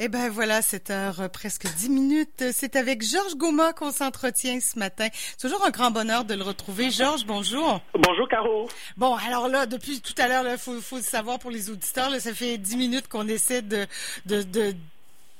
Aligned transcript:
Eh 0.00 0.08
ben 0.08 0.28
voilà, 0.28 0.60
cette 0.60 0.90
heure 0.90 1.20
euh, 1.20 1.28
presque 1.28 1.66
dix 1.76 1.88
minutes. 1.88 2.44
C'est 2.52 2.74
avec 2.74 3.02
Georges 3.02 3.36
Goma 3.36 3.72
qu'on 3.72 3.92
s'entretient 3.92 4.58
ce 4.60 4.76
matin. 4.76 5.06
C'est 5.12 5.48
toujours 5.48 5.64
un 5.64 5.70
grand 5.70 5.92
bonheur 5.92 6.24
de 6.24 6.34
le 6.34 6.42
retrouver. 6.42 6.90
Georges, 6.90 7.24
bonjour. 7.24 7.80
Bonjour 7.94 8.28
Caro. 8.28 8.68
Bon, 8.96 9.14
alors 9.14 9.48
là, 9.48 9.66
depuis 9.66 10.00
tout 10.00 10.14
à 10.18 10.26
l'heure, 10.26 10.44
il 10.50 10.58
faut, 10.58 10.80
faut 10.80 11.00
savoir 11.00 11.38
pour 11.38 11.52
les 11.52 11.70
auditeurs, 11.70 12.10
là, 12.10 12.18
ça 12.18 12.34
fait 12.34 12.58
dix 12.58 12.76
minutes 12.76 13.06
qu'on 13.06 13.28
essaie 13.28 13.62
de, 13.62 13.86
de, 14.26 14.42
de 14.42 14.74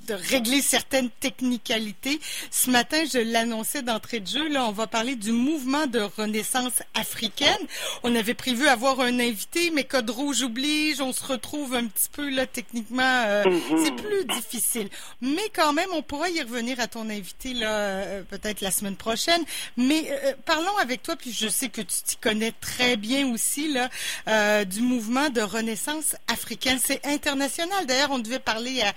de 0.06 0.14
régler 0.14 0.60
certaines 0.62 1.10
technicalités. 1.20 2.20
Ce 2.50 2.70
matin, 2.70 3.02
je 3.12 3.18
l'annonçais 3.18 3.82
d'entrée 3.82 4.20
de 4.20 4.26
jeu, 4.26 4.48
là, 4.48 4.64
on 4.66 4.72
va 4.72 4.86
parler 4.86 5.16
du 5.16 5.32
mouvement 5.32 5.86
de 5.86 6.00
renaissance 6.00 6.82
africaine. 6.94 7.56
On 8.02 8.14
avait 8.14 8.34
prévu 8.34 8.66
avoir 8.68 9.00
un 9.00 9.18
invité, 9.20 9.70
mais 9.70 9.84
code 9.84 10.10
rouge 10.10 10.42
oblige, 10.42 11.00
on 11.00 11.12
se 11.12 11.24
retrouve 11.24 11.74
un 11.74 11.86
petit 11.86 12.08
peu 12.12 12.28
là 12.28 12.46
techniquement, 12.46 13.02
euh, 13.26 13.44
Mhm. 13.44 13.84
c'est 13.84 13.92
plus 13.96 14.24
difficile. 14.26 14.88
Mais 15.20 15.48
quand 15.54 15.72
même, 15.72 15.88
on 15.92 16.02
pourra 16.02 16.28
y 16.30 16.40
revenir 16.42 16.80
à 16.80 16.86
ton 16.88 17.08
invité 17.10 17.54
là, 17.54 17.68
euh, 17.70 18.22
peut-être 18.24 18.60
la 18.60 18.70
semaine 18.70 18.96
prochaine. 18.96 19.42
Mais 19.76 20.06
euh, 20.10 20.32
parlons 20.44 20.76
avec 20.78 21.02
toi, 21.02 21.16
puis 21.16 21.32
je 21.32 21.48
sais 21.48 21.68
que 21.68 21.80
tu 21.80 22.02
t'y 22.04 22.16
connais 22.16 22.52
très 22.52 22.96
bien 22.96 23.32
aussi 23.32 23.68
là, 23.72 24.64
du 24.64 24.80
mouvement 24.80 25.30
de 25.30 25.40
renaissance 25.40 26.16
africaine. 26.28 26.78
C'est 26.82 27.04
international. 27.06 27.86
D'ailleurs, 27.86 28.10
on 28.10 28.18
devait 28.18 28.38
parler 28.38 28.82
à, 28.82 28.92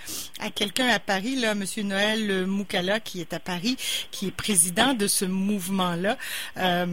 à 0.46 0.50
quelqu'un 0.50 0.88
à 0.98 1.00
Paris, 1.00 1.36
là, 1.36 1.54
Monsieur 1.54 1.84
Noël 1.84 2.44
Moukala, 2.46 2.98
qui 2.98 3.20
est 3.20 3.32
à 3.32 3.38
Paris, 3.38 3.76
qui 4.10 4.26
est 4.26 4.36
président 4.36 4.94
de 4.94 5.06
ce 5.06 5.24
mouvement-là. 5.24 6.16
Euh, 6.56 6.86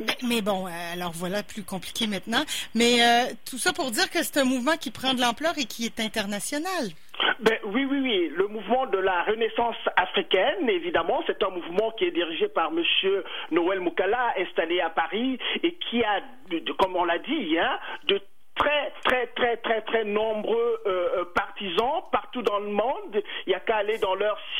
mais, 0.00 0.18
mais 0.28 0.42
bon, 0.42 0.66
euh, 0.66 0.92
alors 0.92 1.12
voilà, 1.14 1.44
plus 1.44 1.62
compliqué 1.62 2.08
maintenant. 2.08 2.42
Mais 2.74 3.00
euh, 3.00 3.32
tout 3.48 3.58
ça 3.58 3.72
pour 3.72 3.92
dire 3.92 4.10
que 4.10 4.24
c'est 4.24 4.38
un 4.38 4.44
mouvement 4.44 4.76
qui 4.76 4.90
prend 4.90 5.14
de 5.14 5.20
l'ampleur 5.20 5.52
et 5.58 5.64
qui 5.64 5.86
est 5.86 6.00
international. 6.00 6.90
Ben, 7.38 7.58
oui, 7.66 7.84
oui, 7.88 8.00
oui. 8.02 8.32
Le 8.34 8.48
mouvement 8.48 8.86
de 8.86 8.98
la 8.98 9.22
Renaissance 9.22 9.76
africaine, 9.96 10.68
évidemment, 10.68 11.22
c'est 11.28 11.40
un 11.44 11.50
mouvement 11.50 11.92
qui 11.92 12.06
est 12.06 12.10
dirigé 12.10 12.48
par 12.48 12.72
Monsieur 12.72 13.22
Noël 13.52 13.78
Moukala, 13.78 14.34
installé 14.38 14.80
à 14.80 14.90
Paris, 14.90 15.38
et 15.62 15.74
qui 15.74 16.02
a, 16.02 16.20
comme 16.80 16.96
on 16.96 17.04
l'a 17.04 17.18
dit, 17.20 17.56
hein, 17.56 17.78
de 18.08 18.20
très, 18.60 18.92
très, 19.04 19.26
très, 19.28 19.56
très, 19.58 19.80
très 19.82 20.04
nombreux 20.04 20.80
euh, 20.86 21.09
partout 22.12 22.42
dans 22.42 22.58
le 22.58 22.68
monde. 22.68 23.22
Il 23.46 23.50
n'y 23.50 23.54
a 23.54 23.60
qu'à 23.60 23.76
aller 23.76 23.98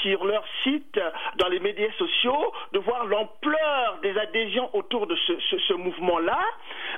sur 0.03 0.25
leur 0.25 0.45
site, 0.63 0.97
euh, 0.97 1.11
dans 1.37 1.49
les 1.49 1.61
médias 1.61 1.93
sociaux, 1.99 2.53
de 2.73 2.79
voir 2.79 3.05
l'ampleur 3.07 3.99
des 4.03 4.17
adhésions 4.19 4.71
autour 4.75 5.07
de 5.07 5.17
ce, 5.17 5.73
mouvement-là. 5.75 6.39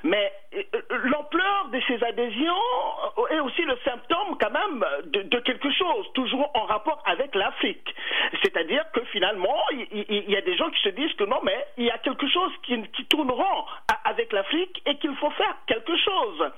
Mais 0.03 0.33
euh, 0.55 0.63
euh, 0.75 0.99
l'ampleur 1.05 1.69
de 1.73 1.81
ces 1.87 2.03
adhésions 2.05 2.55
est 3.31 3.41
aussi 3.41 3.63
le 3.63 3.77
symptôme 3.85 4.37
quand 4.41 4.51
même 4.51 4.85
de, 5.05 5.39
quelque 5.41 5.71
chose, 5.73 6.07
toujours 6.15 6.51
en 6.55 6.65
rapport 6.67 7.03
avec 7.07 7.35
l'Afrique. 7.35 7.95
C'est-à-dire 8.43 8.85
que 8.93 9.01
finalement, 9.13 9.61
il, 9.91 10.31
y 10.31 10.37
a 10.37 10.41
des 10.41 10.57
gens 10.57 10.71
qui 10.71 10.83
se 10.83 10.89
disent 10.91 11.13
que 11.15 11.25
non, 11.25 11.41
mais 11.43 11.67
il 11.77 11.85
y 11.85 11.91
a 11.91 11.99
quelque 11.99 12.29
chose 12.29 12.53
qui, 12.63 12.81
qui 12.93 13.07
avec 14.05 14.33
l'Afrique 14.33 14.83
et 14.87 14.97
qu'il 14.97 15.15
faut 15.17 15.31
faire 15.31 15.57
quelque 15.67 15.97
chose. 15.97 16.51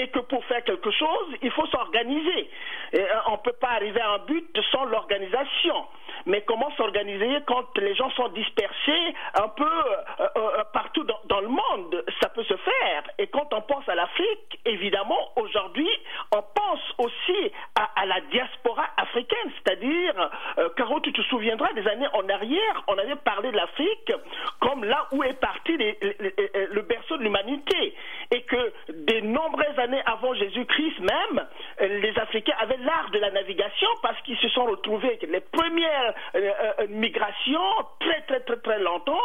Et 0.00 0.08
que 0.08 0.20
pour 0.20 0.42
faire 0.46 0.64
quelque 0.64 0.90
chose, 0.90 1.36
il 1.42 1.50
faut 1.50 1.66
s'organiser. 1.66 2.48
Euh, 2.94 3.06
On 3.28 3.32
ne 3.32 3.36
peut 3.38 3.52
pas 3.60 3.70
arriver 3.70 4.00
à 4.00 4.10
un 4.12 4.18
but 4.18 4.58
sans 4.70 4.84
l'organisation. 4.84 5.86
Mais 6.26 6.42
comment 6.42 6.70
s'organiser 6.76 7.38
quand 7.46 7.76
les 7.78 7.94
gens 7.94 8.10
sont 8.10 8.28
dispersés 8.28 9.14
un 9.34 9.48
peu 9.48 9.64
euh, 9.64 10.26
euh, 10.36 10.64
partout 10.72 11.04
dans, 11.04 11.40
le 11.40 11.48
monde? 11.48 12.04
Ça 12.20 12.28
peut 12.28 12.44
se 12.44 12.56
faire. 12.56 13.02
Et 13.18 13.26
quand 13.26 13.52
on 13.52 13.62
pense 13.62 13.88
à 13.88 13.94
l'Afrique, 13.94 14.60
évidemment, 14.64 15.32
aujourd'hui, 15.36 15.88
on 16.34 16.42
pense 16.42 16.80
aussi 16.98 17.52
à, 17.74 18.06
la 18.06 18.20
diaspora 18.30 18.86
africaine, 18.96 19.50
c'est-à-dire, 19.56 20.30
euh, 20.58 20.68
Caro, 20.76 21.00
tu 21.00 21.12
te 21.12 21.22
souviendras 21.22 21.72
des 21.72 21.86
années 21.88 22.08
en 22.12 22.28
arrière, 22.28 22.82
on 22.88 22.98
avait 22.98 23.16
parlé 23.16 23.50
de 23.50 23.56
l'Afrique 23.56 24.12
comme 24.60 24.84
là 24.84 25.06
où 25.12 25.22
est 25.24 25.38
parti 25.40 25.76
le 25.76 26.82
berceau 26.82 27.16
de 27.16 27.22
l'humanité. 27.22 27.94
Et 28.30 28.42
que 28.42 28.72
des 28.88 29.22
nombreuses 29.22 29.78
années 29.78 30.02
avant 30.06 30.34
Jésus-Christ 30.34 31.00
même, 31.00 31.46
les 31.80 32.16
Africains 32.18 32.54
avaient 32.60 32.71
de 33.12 33.18
la 33.18 33.30
navigation 33.30 33.88
parce 34.02 34.20
qu'ils 34.22 34.38
se 34.38 34.48
sont 34.48 34.64
retrouvés 34.64 35.08
avec 35.08 35.22
les 35.22 35.40
premières 35.40 36.14
euh, 36.34 36.50
euh, 36.80 36.86
migrations 36.88 37.60
très 38.00 38.20
très 38.22 38.40
très 38.40 38.56
très 38.56 38.78
longtemps, 38.80 39.20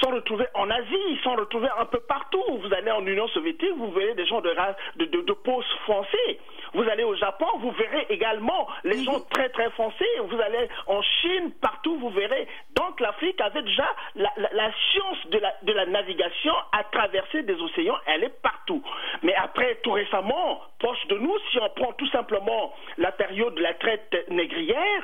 sont 0.00 0.10
retrouvés 0.10 0.46
en 0.54 0.70
Asie, 0.70 1.04
ils 1.10 1.20
sont 1.22 1.34
retrouvés 1.34 1.68
un 1.78 1.84
peu 1.86 2.00
partout. 2.00 2.42
Vous 2.62 2.72
allez 2.74 2.90
en 2.90 3.04
Union 3.06 3.28
soviétique, 3.28 3.72
vous 3.76 3.90
verrez 3.92 4.14
des 4.14 4.26
gens 4.26 4.40
de, 4.40 4.50
race- 4.50 4.76
de, 4.96 5.04
de, 5.06 5.20
de 5.22 5.32
peau 5.32 5.62
foncée. 5.86 6.40
Vous 6.74 6.88
allez 6.88 7.04
au 7.04 7.14
Japon, 7.16 7.46
vous 7.58 7.70
verrez 7.72 8.06
également 8.08 8.66
les 8.84 9.02
gens 9.04 9.20
très 9.30 9.48
très 9.50 9.70
foncés. 9.72 10.08
Vous 10.24 10.40
allez 10.40 10.68
en 10.86 11.02
Chine, 11.02 11.52
partout, 11.60 11.96
vous 11.98 12.10
verrez. 12.10 12.48
Donc 12.76 12.98
l'Afrique 13.00 13.40
avait 13.40 13.62
déjà 13.62 13.88
la, 14.14 14.30
la- 14.36 14.50
la 14.52 14.70
science 14.90 15.26
de 15.26 15.38
la, 15.38 15.52
de 15.62 15.72
la 15.72 15.86
navigation 15.86 16.54
à 16.72 16.84
traverser 16.84 17.42
des 17.42 17.60
océans, 17.60 17.98
elle 18.06 18.24
est 18.24 18.40
partout. 18.42 18.82
Mais 19.22 19.34
après, 19.34 19.76
tout 19.82 19.92
récemment, 19.92 20.60
proche 20.78 21.06
de 21.08 21.16
nous, 21.18 21.36
si 21.50 21.58
on 21.58 21.68
prend 21.70 21.92
tout 21.94 22.08
simplement 22.08 22.72
la 22.98 23.12
période 23.12 23.54
de 23.54 23.62
la 23.62 23.74
traite 23.74 24.24
négrière, 24.30 25.02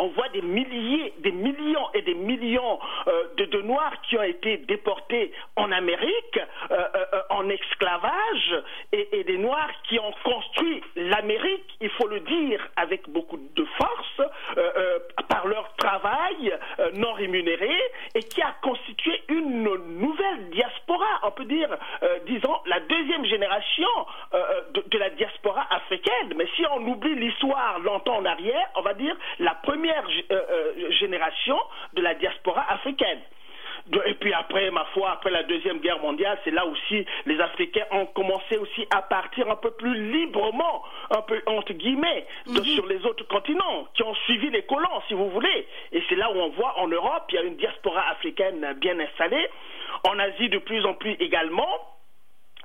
on 0.00 0.08
voit 0.08 0.28
des 0.28 0.42
milliers, 0.42 1.12
des 1.18 1.32
millions 1.32 1.88
et 1.92 2.02
des 2.02 2.14
millions 2.14 2.78
euh, 3.08 3.24
de, 3.36 3.46
de 3.46 3.62
Noirs 3.62 4.00
qui 4.02 4.16
ont 4.16 4.22
été 4.22 4.58
déportés 4.58 5.32
en 5.56 5.72
Amérique, 5.72 6.38
euh, 6.70 6.76
euh, 6.94 7.04
euh, 7.14 7.20
en 7.30 7.48
esclavage, 7.48 8.62
et, 8.92 9.08
et 9.18 9.24
des 9.24 9.38
Noirs 9.38 9.70
qui 9.88 9.98
ont 9.98 10.12
construit 10.22 10.84
l'Amérique, 10.94 11.64
il 11.80 11.90
faut 11.90 12.06
le 12.06 12.20
dire 12.20 12.64
avec 12.76 13.08
beaucoup 13.08 13.38
de 13.38 13.64
force, 13.76 14.20
euh, 14.20 14.70
euh, 14.76 14.98
par 15.28 15.48
leur 15.48 15.74
travail 15.76 16.56
euh, 16.78 16.90
non 16.94 17.12
et 18.14 18.22
qui 18.22 18.42
a 18.42 18.54
constitué 18.62 19.22
une 19.28 19.62
nouvelle 19.62 20.50
diaspora, 20.50 21.06
on 21.22 21.30
peut 21.30 21.44
dire, 21.44 21.68
euh, 22.02 22.18
disons, 22.26 22.56
la 22.66 22.80
deuxième 22.80 23.24
génération 23.24 23.88
euh, 24.34 24.36
euh, 24.76 24.82
de, 24.86 24.98
la 24.98 25.10
diaspora 25.10 25.66
africaine. 25.70 26.34
Mais 26.36 26.46
si 26.56 26.64
on 26.72 26.86
oublie 26.86 27.14
l'histoire 27.14 27.78
longtemps 27.80 28.16
en 28.16 28.24
arrière, 28.24 28.68
on 28.76 28.82
va 28.82 28.94
dire 28.94 29.16
la 29.38 29.54
première 29.54 30.04
génération 30.90 31.58
de 31.94 32.02
la 32.02 32.14
diaspora 32.14 32.64
africaine. 32.70 33.20
Et 34.06 34.14
puis 34.14 34.32
après, 34.32 34.70
ma 34.70 34.84
foi, 34.86 35.10
après 35.12 35.30
la 35.30 35.42
Deuxième 35.44 35.78
Guerre 35.78 35.98
mondiale, 36.00 36.38
c'est 36.44 36.50
là 36.50 36.66
aussi 36.66 37.06
les 37.26 37.40
Africains 37.40 37.86
ont 37.90 38.06
commencé 38.06 38.56
aussi 38.58 38.86
à 38.90 39.02
partir 39.02 39.50
un 39.50 39.56
peu 39.56 39.70
plus 39.72 39.94
librement, 40.12 40.84
un 41.10 41.22
peu 41.22 41.40
entre 41.46 41.72
guillemets, 41.72 42.26
de- 42.46 42.62
sur 42.62 42.86
les 42.86 43.04
autres 43.06 43.26
continents, 43.28 43.86
qui 43.94 44.02
ont 44.02 44.14
suivi 44.26 44.50
les 44.50 44.62
colons, 44.62 45.00
si 45.08 45.14
vous 45.14 45.30
voulez. 45.30 45.66
Et 45.92 46.02
c'est 46.08 46.16
là 46.16 46.30
où 46.30 46.36
on 46.38 46.48
voit 46.50 46.78
en 46.78 46.88
Europe, 46.88 47.24
il 47.30 47.34
y 47.36 47.38
a 47.38 47.42
une 47.42 47.56
diaspora 47.56 48.08
africaine 48.10 48.74
bien 48.80 48.98
installée, 49.00 49.48
en 50.04 50.18
Asie 50.18 50.48
de 50.48 50.58
plus 50.58 50.84
en 50.84 50.94
plus 50.94 51.12
également. 51.20 51.68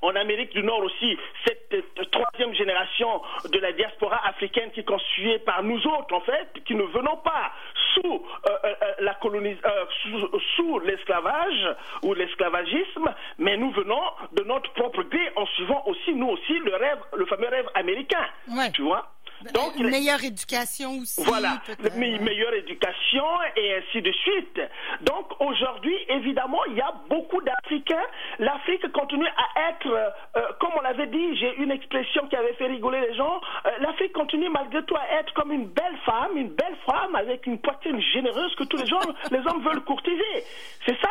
En 0.01 0.17
Amérique 0.17 0.51
du 0.51 0.61
Nord 0.63 0.81
aussi, 0.83 1.17
cette 1.45 2.11
troisième 2.11 2.53
génération 2.55 3.21
de 3.49 3.57
la 3.59 3.71
diaspora 3.71 4.19
africaine 4.27 4.69
qui 4.71 4.81
est 4.81 4.83
constituée 4.83 5.39
par 5.39 5.63
nous 5.63 5.81
autres, 5.87 6.13
en 6.13 6.19
fait, 6.19 6.49
qui 6.65 6.75
ne 6.75 6.83
venons 6.83 7.15
pas 7.23 7.53
sous 7.93 8.13
euh, 8.13 8.49
euh, 8.63 8.73
euh, 8.81 8.93
la 8.99 9.17
sous, 9.21 10.39
sous 10.55 10.79
l'esclavage 10.79 11.75
ou 12.01 12.13
l'esclavagisme, 12.13 13.13
mais 13.37 13.57
nous 13.57 13.71
venons 13.71 14.01
de 14.33 14.43
notre 14.43 14.71
propre 14.73 15.03
gré 15.03 15.31
en 15.35 15.45
suivant 15.47 15.83
aussi, 15.85 16.13
nous 16.13 16.29
aussi, 16.29 16.53
le 16.59 16.75
rêve, 16.75 16.99
le 17.15 17.25
fameux 17.25 17.47
rêve 17.47 17.69
américain. 17.75 18.25
Ouais. 18.49 18.71
Tu 18.71 18.81
vois? 18.81 19.11
Donc, 19.53 19.75
Une 19.77 19.85
il- 19.87 19.91
meilleure 19.91 20.23
éducation 20.23 20.91
aussi. 21.01 21.23
voilà, 21.25 21.61
me- 21.95 22.19
meilleure 22.19 22.53
éducation 22.53 23.23
et 23.55 23.75
ainsi 23.75 24.01
de 24.01 24.11
suite. 24.11 24.61
Donc 25.01 25.25
aujourd'hui, 25.41 25.95
évidemment, 26.09 26.63
il 26.69 26.75
y 26.75 26.81
a 26.81 26.93
beaucoup 27.09 27.41
d'Africains. 27.41 28.03
L'Afrique 28.39 28.89
continue 28.91 29.27
à 29.27 29.69
être, 29.69 29.87
euh, 29.87 30.09
euh, 30.37 30.41
comme 30.59 30.71
on 30.77 30.81
l'avait 30.81 31.07
dit, 31.07 31.37
j'ai 31.37 31.55
une 31.57 31.71
expression 31.71 32.27
qui 32.27 32.35
avait 32.35 32.53
fait 32.53 32.67
rigoler 32.67 33.01
les 33.01 33.13
gens, 33.15 33.41
euh, 33.65 33.69
l'Afrique 33.79 34.13
continue 34.13 34.49
malgré 34.49 34.83
tout 34.85 34.95
à 34.95 35.19
être 35.19 35.33
comme 35.33 35.51
une 35.51 35.67
belle 35.67 35.97
femme, 36.05 36.35
une 36.37 36.49
belle 36.49 36.75
femme 36.85 37.15
avec 37.15 37.45
une 37.45 37.59
poitrine 37.59 37.99
généreuse 38.13 38.53
que 38.55 38.63
tous 38.63 38.77
les 38.77 38.87
gens, 38.87 38.99
les 39.31 39.39
hommes 39.47 39.63
veulent 39.63 39.83
courtiser. 39.83 40.43
C'est 40.85 40.97
ça 41.01 41.09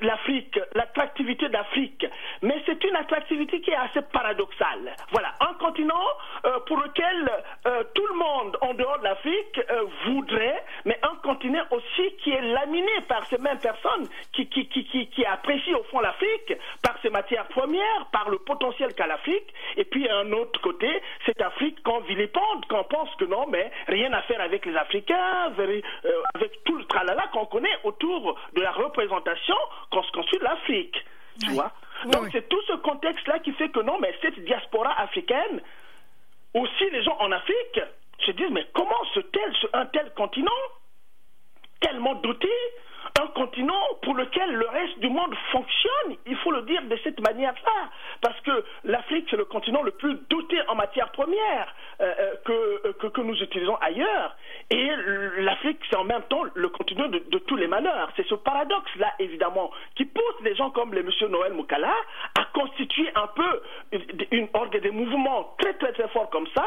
l'Afrique, 0.00 0.58
l'attractivité 0.74 1.48
d'Afrique. 1.48 2.06
Mais 2.42 2.61
c'est 2.82 2.88
une 2.88 2.96
attractivité 2.96 3.60
qui 3.60 3.70
est 3.70 3.76
assez 3.76 4.02
paradoxale. 4.12 4.94
Voilà, 5.12 5.32
un 5.40 5.54
continent 5.54 6.06
euh, 6.44 6.58
pour 6.66 6.78
lequel 6.78 7.30
euh, 7.66 7.84
tout 7.94 8.06
le 8.06 8.14
monde 8.14 8.58
en 8.60 8.74
dehors 8.74 8.98
de 8.98 9.04
l'Afrique 9.04 9.60
euh, 9.70 9.84
voudrait, 10.06 10.64
mais 10.84 10.98
un 11.02 11.14
continent 11.22 11.62
aussi 11.70 12.16
qui 12.22 12.30
est 12.30 12.40
laminé 12.40 12.90
par 13.08 13.24
ces 13.26 13.38
mêmes 13.38 13.58
personnes 13.58 14.08
qui, 14.32 14.48
qui, 14.48 14.68
qui, 14.68 14.84
qui, 14.84 15.06
qui 15.08 15.24
apprécient 15.24 15.78
au 15.78 15.84
fond 15.84 16.00
l'Afrique 16.00 16.54
par 16.82 17.00
ses 17.02 17.10
matières 17.10 17.46
premières, 17.48 18.06
par 18.12 18.28
le 18.28 18.38
potentiel 18.38 18.94
qu'a 18.94 19.06
l'Afrique, 19.06 19.54
et 19.76 19.84
puis 19.84 20.08
à 20.08 20.18
un 20.18 20.32
autre 20.32 20.60
côté, 20.60 20.88
cette 21.24 21.40
Afrique 21.40 21.82
qu'on 21.82 22.00
vilipende, 22.00 22.66
qu'on 22.68 22.84
pense 22.84 23.14
que 23.16 23.24
non, 23.24 23.46
mais 23.48 23.70
rien 23.86 24.12
à 24.12 24.22
faire 24.22 24.40
avec 24.40 24.66
les 24.66 24.76
Africains, 24.76 25.52
avec 26.34 26.64
tout 26.64 26.76
le 26.76 26.84
tralala 26.84 27.28
qu'on 27.32 27.46
connaît 27.46 27.78
autour 27.84 28.38
de 28.54 28.60
la 28.60 28.72
représentation 28.72 29.56
qu'on 29.90 30.02
se 30.02 30.12
construit 30.12 30.38
de 30.40 30.44
l'Afrique. 30.44 31.04
Tu 31.40 31.52
vois? 31.52 31.72
Donc 32.10 32.28
c'est 32.32 32.48
tout 32.48 32.60
ce 32.66 32.71
contexte-là 32.82 33.38
qui 33.40 33.52
fait 33.52 33.70
que 33.70 33.80
non, 33.80 33.98
mais 33.98 34.14
cette 34.20 34.38
diaspora 34.44 34.92
africaine, 35.00 35.62
aussi 36.54 36.90
les 36.90 37.02
gens 37.02 37.16
en 37.20 37.32
Afrique 37.32 37.80
se 38.26 38.30
disent 38.32 38.50
mais 38.50 38.66
comment 38.74 39.04
ce 39.14 39.20
tel, 39.20 39.52
un 39.72 39.86
tel 39.86 40.12
continent, 40.14 40.50
tellement 41.80 42.14
doté, 42.16 42.50
un 43.20 43.26
continent 43.28 43.82
pour 44.02 44.14
lequel 44.14 44.50
le 44.52 44.66
reste 44.68 44.98
du 45.00 45.08
monde 45.08 45.34
fonctionne, 45.50 46.16
il 46.26 46.36
faut 46.38 46.50
le 46.50 46.62
dire 46.62 46.82
de 46.82 46.96
cette 47.04 47.20
manière-là, 47.20 47.90
parce 48.20 48.38
que 48.40 48.64
l'Afrique, 48.84 49.26
c'est 49.30 49.36
le 49.36 49.44
continent 49.44 49.82
le 49.82 49.90
plus 49.92 50.14
doté 50.28 50.56
en 50.68 50.74
matières 50.74 51.10
premières 51.12 51.74
euh, 52.00 52.12
euh, 52.18 52.34
que, 52.44 52.92
que, 52.92 53.06
que, 53.08 53.20
nous 53.20 53.36
utilisons 53.42 53.76
ailleurs, 53.76 54.36
et 54.70 54.90
l'Afrique, 55.38 55.78
c'est 55.90 55.96
en 55.96 56.04
même 56.04 56.22
temps 56.22 56.42
le 56.54 56.68
continent 56.68 57.08
de, 57.08 57.18
de 57.18 57.38
tous 57.38 57.56
les 57.56 57.66
malheurs. 57.66 58.10
C'est 58.16 58.26
ce 58.26 58.34
paradoxe-là, 58.34 59.12
évidemment, 59.18 59.70
qui 59.96 60.04
pousse 60.04 60.42
des 60.42 60.54
gens 60.54 60.70
comme 60.70 60.94
le 60.94 61.02
monsieur 61.02 61.28
Noël 61.28 61.52
Moukala 61.52 61.94
à 62.38 62.44
constituer 62.52 63.10
un 63.14 63.26
peu 63.28 63.62
une, 63.92 64.02
une, 64.30 64.80
des 64.80 64.90
mouvements 64.90 65.54
très 65.58 65.74
très 65.74 65.92
très 65.92 66.08
forts 66.08 66.30
comme 66.30 66.48
ça, 66.54 66.64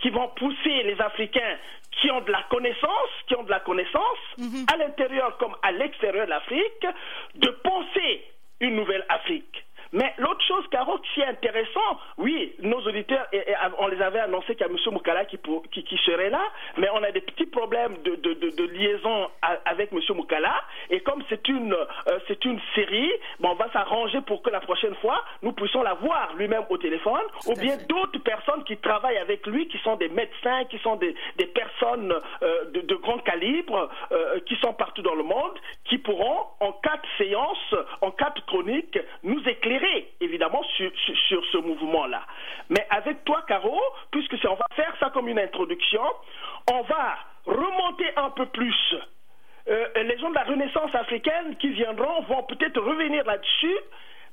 qui 0.00 0.10
vont 0.10 0.28
pousser 0.28 0.82
les 0.84 1.00
Africains 1.00 1.56
qui 2.00 2.10
ont 2.10 2.20
de 2.22 2.32
la 2.32 2.42
connaissance, 2.50 3.10
qui 3.28 3.36
ont 3.36 3.42
de 3.42 3.50
la 3.50 3.60
connaissance, 3.60 4.22
mm 4.38 4.44
-hmm. 4.44 4.72
à 4.74 4.76
l'intérieur 4.78 5.36
comme 5.36 5.54
à 5.62 5.71
l'extérieur 5.72 6.26
de 6.26 6.30
l'Afrique, 6.30 6.86
de 7.34 7.48
penser 7.62 8.24
une 8.60 8.76
nouvelle 8.76 9.04
Afrique. 9.08 9.64
Mais 9.92 10.14
l'autre 10.16 10.42
chose, 10.46 10.64
Caro, 10.70 10.98
qui 10.98 11.20
est 11.20 11.26
intéressant, 11.26 11.98
oui, 12.16 12.54
nos 12.60 12.80
auditeurs, 12.80 13.26
et, 13.32 13.38
et, 13.38 13.54
on 13.78 13.88
les 13.88 14.00
avait 14.00 14.20
annoncé 14.20 14.54
qu'il 14.54 14.66
y 14.66 14.70
a 14.70 14.72
M. 14.72 14.76
Moukala 14.90 15.26
qui, 15.26 15.36
pour, 15.36 15.62
qui, 15.70 15.84
qui, 15.84 15.98
serait 15.98 16.30
là, 16.30 16.42
mais 16.78 16.88
on 16.94 17.02
a 17.02 17.10
des 17.10 17.20
petits 17.20 17.46
problèmes 17.46 17.98
de, 18.02 18.14
de, 18.16 18.32
de, 18.32 18.50
de 18.50 18.64
liaison 18.64 19.28
avec 19.66 19.92
M. 19.92 20.00
Moukala. 20.14 20.54
Et 20.88 21.00
comme 21.00 21.22
c'est 21.28 21.46
une, 21.48 21.74
euh, 21.74 22.18
c'est 22.26 22.42
une 22.46 22.58
série, 22.74 23.10
bon, 23.40 23.50
on 23.50 23.54
va 23.54 23.70
s'arranger 23.72 24.22
pour 24.22 24.42
que 24.42 24.48
la 24.48 24.60
prochaine 24.60 24.94
fois, 24.96 25.22
nous 25.42 25.52
puissions 25.52 25.82
la 25.82 25.94
voir 25.94 26.34
lui-même 26.36 26.64
au 26.70 26.78
téléphone, 26.78 27.22
ou 27.46 27.54
bien 27.54 27.76
d'autres 27.88 28.18
personnes 28.20 28.64
qui 28.64 28.78
travaillent 28.78 29.18
avec 29.18 29.46
lui, 29.46 29.68
qui 29.68 29.78
sont 29.78 29.96
des 29.96 30.08
médecins, 30.08 30.64
qui 30.70 30.78
sont 30.78 30.96
des, 30.96 31.14
des 31.36 31.46
personnes 31.46 32.14
euh, 32.42 32.64
de, 32.70 32.80
de, 32.80 32.94
grand 32.94 33.18
calibre, 33.18 33.90
euh, 34.10 34.40
qui 34.46 34.56
sont 34.56 34.72
partout 34.72 35.02
dans 35.02 35.14
le 35.14 35.22
monde, 35.22 35.58
qui 35.84 35.98
pourront, 35.98 36.46
en 36.60 36.72
quatre 36.72 37.06
séances, 37.18 37.74
en 38.00 38.10
quatre 38.10 38.44
chroniques, 38.46 38.98
nous 39.22 39.40
éclairer 39.46 39.81
évidemment 40.20 40.62
sur, 40.76 40.90
sur, 41.04 41.16
sur 41.28 41.44
ce 41.52 41.58
mouvement-là. 41.58 42.22
Mais 42.70 42.86
avec 42.90 43.24
toi, 43.24 43.42
Caro, 43.46 43.80
puisque 44.10 44.36
on 44.48 44.54
va 44.54 44.66
faire 44.74 44.94
ça 45.00 45.10
comme 45.10 45.28
une 45.28 45.38
introduction, 45.38 46.02
on 46.70 46.82
va 46.82 47.18
remonter 47.46 48.06
un 48.16 48.30
peu 48.30 48.46
plus. 48.46 48.94
Euh, 49.68 49.86
les 50.02 50.18
gens 50.18 50.30
de 50.30 50.34
la 50.34 50.44
Renaissance 50.44 50.94
africaine 50.94 51.56
qui 51.56 51.68
viendront 51.70 52.22
vont 52.22 52.42
peut-être 52.44 52.80
revenir 52.80 53.24
là-dessus, 53.24 53.76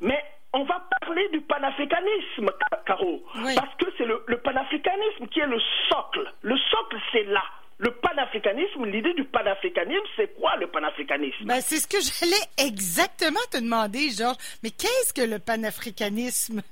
mais 0.01 0.23
on 0.53 0.63
va 0.63 0.81
parler 1.01 1.27
du 1.29 1.41
panafricanisme, 1.41 2.49
Caro, 2.85 3.23
oui. 3.35 3.53
parce 3.55 3.75
que 3.75 3.85
c'est 3.97 4.05
le, 4.05 4.23
le 4.25 4.37
panafricanisme 4.37 5.27
qui 5.27 5.39
est 5.39 5.45
le 5.45 5.59
socle. 5.89 6.31
Le 6.41 6.57
socle, 6.57 6.97
c'est 7.11 7.25
là. 7.25 7.43
Le 7.79 7.91
panafricanisme, 7.91 8.85
l'idée 8.85 9.13
du 9.13 9.23
panafricanisme, 9.23 10.03
c'est 10.17 10.37
quoi 10.37 10.55
le 10.57 10.67
panafricanisme? 10.67 11.45
Ben, 11.45 11.61
C'est 11.61 11.77
ce 11.77 11.87
que 11.87 11.97
j'allais 12.01 12.69
exactement 12.69 13.39
te 13.51 13.57
demander, 13.57 14.09
Georges. 14.09 14.37
Mais 14.63 14.69
qu'est-ce 14.69 15.13
que 15.13 15.21
le 15.21 15.39
panafricanisme? 15.39 16.61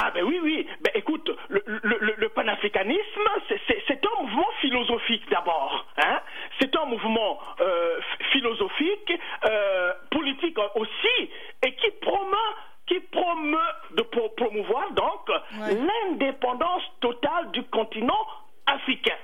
Ah 0.00 0.12
ben 0.12 0.22
oui, 0.22 0.38
oui. 0.40 0.66
Ben 0.80 0.92
écoute, 0.94 1.28
le, 1.48 1.60
le, 1.66 2.14
le 2.16 2.28
panafricanisme, 2.28 3.28
c'est 3.68 4.00
un 4.06 4.22
mouvement 4.22 4.46
philosophique 4.60 5.28
d'abord. 5.28 5.86
Hein 5.98 6.20
c'est 6.60 6.74
un 6.76 6.84
mouvement 6.86 7.38
euh, 7.60 8.00
philosophique, 8.32 9.12
euh, 9.44 9.92
politique 10.10 10.58
aussi, 10.74 11.30
et 11.64 11.74
qui 11.74 11.90
promeut 12.00 12.54
qui 12.86 13.00
promeut 13.00 13.58
de 13.96 14.02
promouvoir 14.02 14.90
donc 14.92 15.28
ouais. 15.28 15.74
l'indépendance 15.74 16.82
totale 17.00 17.50
du 17.50 17.62
continent 17.64 18.26
africain 18.66 19.16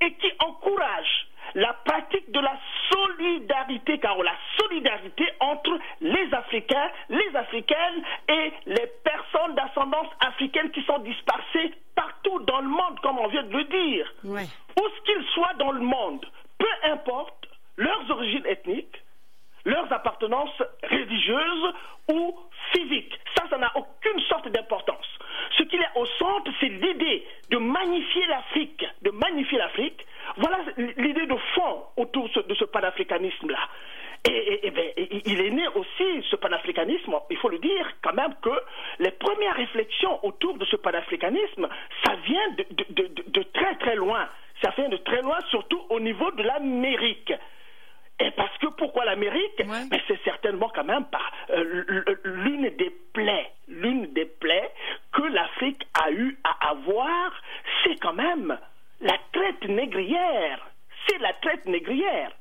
et 0.00 0.14
qui 0.14 0.32
encourage 0.38 1.28
la 1.54 1.74
pratique 1.84 2.30
de 2.32 2.40
la 2.40 2.56
solidarité, 2.90 3.98
car 3.98 4.16
la 4.22 4.32
solidarité 4.58 5.24
entre 5.40 5.78
les 6.00 6.32
Africains, 6.32 6.90
les 7.10 7.36
Africaines 7.36 8.02
et 8.30 8.52
les 8.64 8.86
personnes 9.04 9.54
d'ascendance 9.56 10.08
africaine 10.20 10.70
qui 10.70 10.82
sont 10.84 11.00
dispersées 11.00 11.74
partout 11.94 12.38
dans 12.40 12.60
le 12.60 12.68
monde, 12.68 12.98
comme 13.02 13.18
on 13.18 13.28
vient 13.28 13.42
de 13.42 13.54
le 13.58 13.64
dire. 13.64 14.10
Ouais. 14.24 14.44
Où 14.80 14.88
qu'ils 15.04 15.24
soient 15.34 15.52
dans 15.58 15.72
le 15.72 15.80
monde, 15.80 16.24
peu 16.58 16.90
importe 16.90 17.48
leurs 17.76 18.10
origines 18.10 18.46
ethniques, 18.46 19.02
leurs 19.64 19.92
appartenances 19.92 20.62
religieuses 20.82 21.74
ou 22.12 22.38
physiques. 22.72 23.18
Ça, 23.36 23.44
ça 23.48 23.58
n'a 23.58 23.70
aucune 23.76 24.20
sorte 24.28 24.48
d'importance. 24.48 25.06
Ce 25.58 25.62
qu'il 25.64 25.80
est 25.80 25.98
au 25.98 26.06
centre, 26.06 26.50
c'est 26.60 26.68
l'idée 26.68 27.26
de 27.50 27.58
magnifier 27.58 28.26
l'Afrique, 28.26 28.84
de 29.02 29.10
magnifier 29.10 29.58
l'Afrique. 29.58 30.04
Voilà 30.36 30.58
l'idée 30.76 31.26
de 31.26 31.36
fond 31.54 31.84
autour 31.96 32.28
de 32.28 32.54
ce 32.54 32.64
panafricanisme-là. 32.64 33.68
Et, 34.24 34.30
et, 34.30 34.66
et, 34.68 34.70
ben, 34.70 34.88
il 34.96 35.40
est 35.40 35.50
né 35.50 35.66
aussi, 35.74 36.24
ce 36.30 36.36
panafricanisme, 36.36 37.12
il 37.28 37.36
faut 37.38 37.48
le 37.48 37.58
dire 37.58 37.90
quand 38.02 38.12
même 38.14 38.34
que 38.40 38.50
les 39.00 39.10
premières 39.10 39.56
réflexions 39.56 40.24
autour 40.24 40.56
de 40.58 40.64
ce 40.66 40.76
panafricanisme, 40.76 41.68
ça 42.04 42.14
vient 42.24 42.50
de, 42.50 42.66
de, 42.70 43.06
de, 43.08 43.22
de 43.26 43.42
très 43.52 43.74
très 43.76 43.96
loin. 43.96 44.28
Ça 44.62 44.70
vient 44.76 44.88
de 44.88 44.96
très 44.98 45.22
loin, 45.22 45.38
surtout 45.50 45.82
au 45.90 45.98
niveau 45.98 46.30
de 46.32 46.42
l'Amérique. 46.44 47.32
Et 48.20 48.30
parce 48.32 48.56
que 48.58 48.68
pourquoi 48.68 49.04
l'Amérique 49.04 49.58
ouais. 49.58 49.86
Mais 49.90 50.00
c'est 50.06 50.22
certainement 50.22 50.70
quand 50.72 50.84
même 50.84 51.04
par 51.06 51.32
euh, 51.50 51.82
l'une 52.24 52.70
des 52.76 52.90
plaies, 53.12 53.50
l'une 53.68 54.12
des 54.12 54.26
plaies 54.26 54.70
que 55.12 55.22
l'Afrique 55.22 55.82
a 56.00 56.10
eu 56.12 56.38
à 56.44 56.70
avoir, 56.70 57.32
c'est 57.82 57.98
quand 58.00 58.12
même 58.12 58.56
la 59.00 59.16
traite 59.32 59.64
négrière. 59.68 60.60
C'est 61.08 61.18
la 61.18 61.32
traite 61.34 61.51
négrière. 61.66 62.32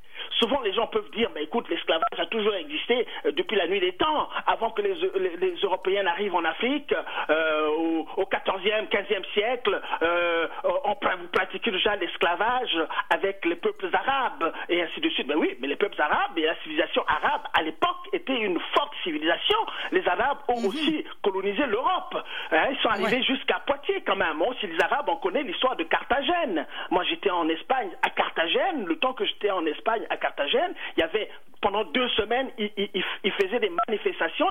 Souvent, 0.42 0.62
les 0.62 0.74
gens 0.74 0.88
peuvent 0.88 1.10
dire, 1.12 1.30
mais 1.36 1.44
écoute, 1.44 1.70
l'esclavage 1.70 2.18
a 2.18 2.26
toujours 2.26 2.56
existé 2.56 3.06
euh, 3.26 3.32
depuis 3.32 3.56
la 3.56 3.68
nuit 3.68 3.80
des 3.80 3.94
temps, 3.94 4.28
avant 4.48 4.72
que 4.72 4.82
les, 4.82 4.96
les, 4.96 5.38
les 5.38 5.56
Européens 5.62 6.08
arrivent 6.08 6.34
en 6.34 6.44
Afrique, 6.44 6.94
euh, 7.30 7.68
au, 7.68 8.08
au 8.18 8.24
14e, 8.24 8.88
15e 8.90 9.24
siècle, 9.34 9.80
euh, 10.02 10.48
on 10.64 10.96
pratiquait 11.32 11.70
déjà 11.70 11.96
l'esclavage 11.96 12.76
avec 13.12 13.46
les 13.46 13.56
peuples 13.56 13.90
arabes, 13.94 14.52
et 14.70 14.82
ainsi 14.82 15.00
de 15.00 15.10
suite. 15.10 15.28
Ben 15.28 15.38
oui, 15.38 15.56
mais 15.60 15.68
les 15.68 15.76
peuples 15.76 16.02
arabes 16.02 16.36
et 16.38 16.42
la 16.42 16.56
civilisation 16.64 17.04
arabe, 17.08 17.44
à 17.54 17.62
l'époque, 17.62 18.08
étaient 18.12 18.40
une 18.40 18.60
forte 18.74 18.94
civilisation. 19.04 19.58
Les 19.92 20.08
Arabes 20.08 20.40
ont 20.48 20.56
-hmm. 20.56 20.68
aussi 20.68 21.06
colonisé 21.22 21.66
l'Europe. 21.68 22.16
Hein, 22.52 22.68
ils 22.72 22.80
sont 22.82 22.90
arrivés 22.90 23.18
ouais. 23.18 23.24
jusqu'à 23.24 23.60
Poitiers, 23.68 24.02
quand 24.08 24.16
même. 24.16 24.42
Aussi, 24.42 24.66
les 24.68 24.82
Arabes, 24.82 25.08
on 25.08 25.18
connaît 25.18 25.44
l'histoire 25.44 25.76
de 25.76 25.84
Carthagène. 25.84 26.66
Moi, 26.90 27.04
j'étais 27.04 27.30
en 27.30 27.48
Espagne, 27.50 27.92
à 28.02 28.10
Carthagène, 28.10 28.86
le 28.86 28.96
temps 28.98 29.14
que 29.14 29.26
j'étais 29.26 29.52
en 29.52 29.66
Espagne, 29.66 30.04
à 30.10 30.18
Carthagène, 30.18 30.31
il 30.40 31.00
y 31.00 31.04
avait 31.04 31.30
pendant 31.62 31.84
deux 31.84 32.10
semaines, 32.10 32.50
ils, 32.58 33.32
faisaient 33.34 33.60
des 33.60 33.72
manifestations. 33.88 34.48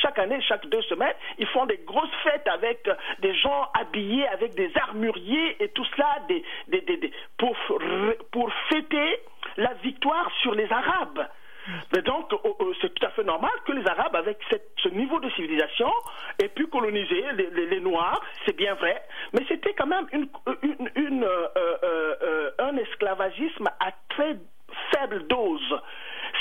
Chaque 0.00 0.18
année, 0.18 0.40
chaque 0.48 0.66
deux 0.66 0.80
semaines, 0.82 1.14
ils 1.38 1.46
font 1.48 1.66
des 1.66 1.78
grosses 1.86 2.14
fêtes 2.22 2.48
avec 2.48 2.88
des 3.18 3.34
gens 3.34 3.68
habillés 3.78 4.26
avec 4.28 4.54
des 4.54 4.70
armuriers 4.76 5.62
et 5.62 5.68
tout 5.68 5.84
cela 5.94 6.16
pour, 7.36 7.54
pour 8.32 8.50
fêter 8.70 9.20
la 9.58 9.74
victoire 9.74 10.30
sur 10.40 10.54
les 10.54 10.70
Arabes. 10.72 11.26
Mais 11.94 12.02
donc, 12.02 12.30
c'est 12.80 12.92
tout 12.94 13.06
à 13.06 13.10
fait 13.10 13.24
normal 13.24 13.50
que 13.66 13.72
les 13.72 13.86
Arabes, 13.86 14.16
avec 14.16 14.38
ce 14.76 14.88
niveau 14.88 15.18
de 15.20 15.30
civilisation, 15.30 15.90
aient 16.42 16.48
pu 16.48 16.66
coloniser 16.66 17.24
les, 17.32 17.80
Noirs, 17.80 18.20
c'est 18.46 18.56
bien 18.56 18.74
vrai, 18.74 19.02
mais 19.32 19.44
c'était 19.48 19.74
quand 19.74 19.86
même 19.86 20.06
euh, 20.48 20.54
euh, 20.56 22.14
euh, 22.22 22.50
un 22.58 22.76
esclavagisme 22.76 23.68
à 23.80 23.92
très 24.08 24.36
faible 24.92 25.26
dose. 25.26 25.80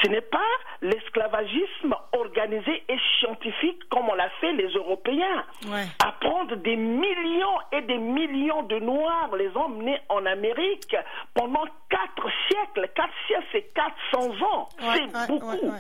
Ce 0.02 0.10
n'est 0.10 0.22
pas 0.22 0.40
l'esclavagisme 0.82 1.96
organisé 2.14 2.84
et 2.90 2.98
scientifique 3.20 3.88
comme 3.90 4.10
on 4.10 4.16
l'a 4.16 4.30
fait 4.42 4.52
les 4.54 4.68
Européens. 4.74 5.44
Ouais. 5.68 5.86
À 6.04 6.12
prendre 6.14 6.56
des 6.56 6.76
millions 6.76 7.60
et 7.72 7.82
des 7.82 7.98
millions 7.98 8.64
de 8.64 8.80
Noirs, 8.80 9.36
les 9.38 9.56
emmener 9.56 10.00
en 10.10 10.26
Amérique 10.26 10.96
pendant 11.34 11.64
quatre 11.90 12.30
siècles. 12.50 12.90
Quatre 12.96 13.14
siècles, 13.28 13.46
c'est 13.52 13.74
400 13.74 14.46
ans. 14.46 14.70
Ouais, 14.82 14.86
c'est 14.94 15.16
ouais, 15.16 15.28
beaucoup. 15.28 15.74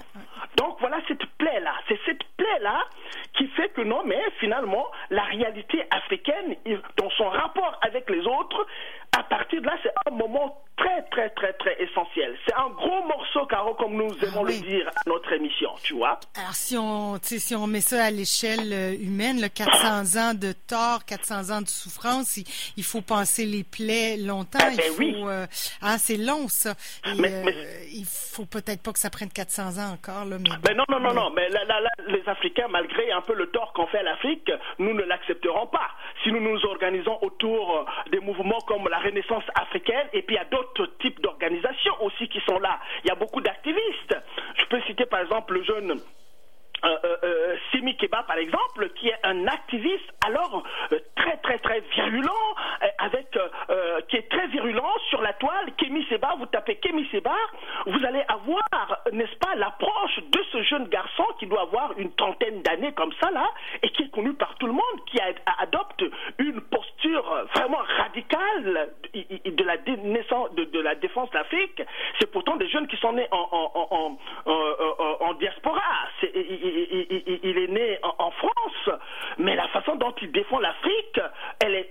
Donc 0.58 0.78
voilà 0.80 1.00
cette 1.08 1.26
plaie-là. 1.38 1.74
C'est 1.88 2.00
cette 2.06 2.24
plaie-là 2.38 2.84
qui 3.36 3.48
fait 3.48 3.70
que 3.70 3.82
non, 3.82 4.04
mais 4.06 4.22
finalement, 4.40 4.86
la 5.10 5.24
réalité 5.24 5.84
africaine, 5.92 6.56
dans 6.98 7.10
son 7.12 7.30
rapport 7.30 7.80
avec 7.82 8.10
les 8.10 8.26
autres, 8.26 8.68
à 9.18 9.24
partir 9.24 9.62
de 9.62 9.68
là, 9.68 9.76
c'est 9.84 9.94
un 10.08 10.16
moment 10.16 10.58
très, 10.78 11.02
très, 11.12 11.30
très, 11.30 11.54
très 11.54 11.82
essentiel. 11.82 12.36
C'est 12.48 12.56
un 12.56 12.70
gros 12.70 13.04
morceau, 13.04 13.46
Caro, 13.46 13.74
comme 13.76 13.96
nous 13.96 14.14
aimons 14.24 14.42
ah 14.42 14.46
oui. 14.46 14.60
le 14.62 14.68
dire 14.68 14.88
à 14.88 15.10
notre 15.10 15.34
Alors, 16.36 16.54
si 16.54 16.78
on, 16.78 17.20
si 17.22 17.56
on 17.56 17.68
met 17.68 17.82
ça 17.82 18.06
à 18.06 18.12
l'échelle 18.12 18.72
euh, 18.74 18.94
humaine, 18.94 19.40
là, 19.40 19.50
400 19.50 20.20
ans 20.20 20.34
de 20.34 20.54
tort, 20.68 21.06
400 21.06 21.56
ans 21.56 21.62
de 21.62 21.68
souffrance, 21.68 22.38
il, 22.38 22.44
il 22.78 22.84
faut 22.84 23.02
penser 23.02 23.46
les 23.46 23.64
plaies 23.64 24.18
longtemps. 24.18 24.60
Ah, 24.62 24.70
ben 24.70 24.84
il 24.86 24.92
faut, 24.92 25.00
oui. 25.00 25.16
euh, 25.28 25.46
ah, 25.82 25.98
c'est 25.98 26.18
long, 26.18 26.48
ça. 26.48 26.74
Et, 27.06 27.20
mais, 27.20 27.32
euh, 27.32 27.52
il 27.94 28.06
faut 28.06 28.46
peut-être 28.46 28.82
pas 28.82 28.92
que 28.92 29.00
ça 29.00 29.10
prenne 29.10 29.30
400 29.30 29.78
ans 29.80 29.94
encore, 29.94 30.26
là. 30.26 30.38
Mais, 30.40 30.50
mais 30.68 30.76
non, 30.76 30.86
non, 30.90 31.00
non, 31.00 31.14
non. 31.14 31.30
Mais 31.36 31.50
là, 31.50 31.64
là, 31.66 31.80
là, 31.82 31.90
les 32.08 32.24
Africains, 32.28 32.68
malgré 32.70 33.12
un 33.12 33.22
peu 33.22 33.34
le 33.34 33.48
tort 33.48 33.74
qu'on 33.74 33.88
fait 33.88 34.00
à 34.00 34.04
l'Afrique, 34.04 34.52
nous 34.80 34.94
ne 34.94 35.04
l'accepterons 35.04 35.68
pas. 35.68 35.90
si 36.24 36.32
nous 36.32 36.42
nous 36.42 36.64
organisons 36.66 37.18
autour 37.22 37.86
des 38.12 38.20
mouvements 38.20 38.60
comme 38.68 38.88
la 38.90 39.00
Renaissance 39.00 39.44
africaine, 39.56 40.08
et 40.14 40.22
puis 40.22 40.36
il 40.36 40.40
y 40.40 40.42
a 40.42 40.46
d'autres 40.46 40.86
types 41.00 41.22
d'organisations 41.22 41.94
aussi 42.02 42.28
qui 42.28 42.40
sont 42.48 42.60
là. 42.60 42.80
Il 43.04 43.08
y 43.08 43.12
a 43.12 43.16
beaucoup 43.16 43.42
d'activistes. 43.42 44.03
Citer 44.94 45.08
par 45.08 45.22
exemple 45.22 45.56
le 45.56 45.64
jeune 45.64 46.00
euh, 46.86 46.98
euh, 47.06 47.18
euh, 47.24 47.56
Simi 47.72 47.96
Keba, 47.96 48.24
par 48.24 48.38
exemple, 48.38 48.90
qui 48.96 49.08
est 49.08 49.20
un 49.24 49.48
activiste 49.48 50.04
alors 50.26 50.64
très 51.16 51.38
très 51.38 51.58
très 51.60 51.80
virulent, 51.96 52.56
avec 53.00 53.28
qui 54.10 54.18
est 54.18 54.30
très 54.30 54.48
virulent 54.48 54.94
sur 55.10 55.22
la 55.22 55.34
toile. 55.34 55.72
Kemi 55.78 56.06
Seba, 56.10 56.36
vous 56.38 56.46
tapez 56.48 56.76
Kemi 56.76 57.08
Seba, 57.10 57.36
vous 57.86 58.06
allez 58.06 58.24
avoir, 58.28 59.02
n'est-ce 59.14 59.36
pas, 59.38 59.56
l'approche 59.56 60.20
de 60.30 60.40
ce 60.52 60.62
jeune 60.64 60.88
garçon 60.90 61.24
qui 61.40 61.48
doit 61.48 61.62
avoir 61.62 61.98
une 61.98 62.14
trentaine 62.16 62.62
d'années 62.62 62.92
comme 62.92 63.14
ça 63.22 63.32
là, 63.32 63.50
et 63.82 63.90
qui 63.90 64.04
est 64.04 64.12
connu 64.12 64.34
par 64.34 64.56
tout 64.56 64.68
le 64.68 64.74
monde, 64.74 65.06
qui 65.10 65.18
adopte 65.62 66.04
une 66.40 66.60
posture 66.62 67.48
vraiment 67.56 67.82
radicale 67.98 68.90
de 69.98 70.14
la 70.14 70.66
de, 70.66 70.80
la 70.80 70.96
défense 70.96 71.30
d'Afrique. 71.32 71.82
C'est 72.20 72.32
pourtant 72.32 72.56
des 72.58 72.68
jeunes 72.70 72.88
qui 72.88 72.98
sont 72.98 73.14
nés 73.14 73.28
en, 73.32 74.18
en, 75.20 75.34
diaspora 75.36 75.82
il, 76.24 77.58
est 77.58 77.68
né 77.68 78.00
en, 78.02 78.32
France, 78.32 79.00
mais 79.38 79.56
la 79.56 79.68
façon 79.70 79.96
dont 79.96 80.14
il 80.22 80.32
défend 80.32 80.60
l'Afrique, 80.60 81.20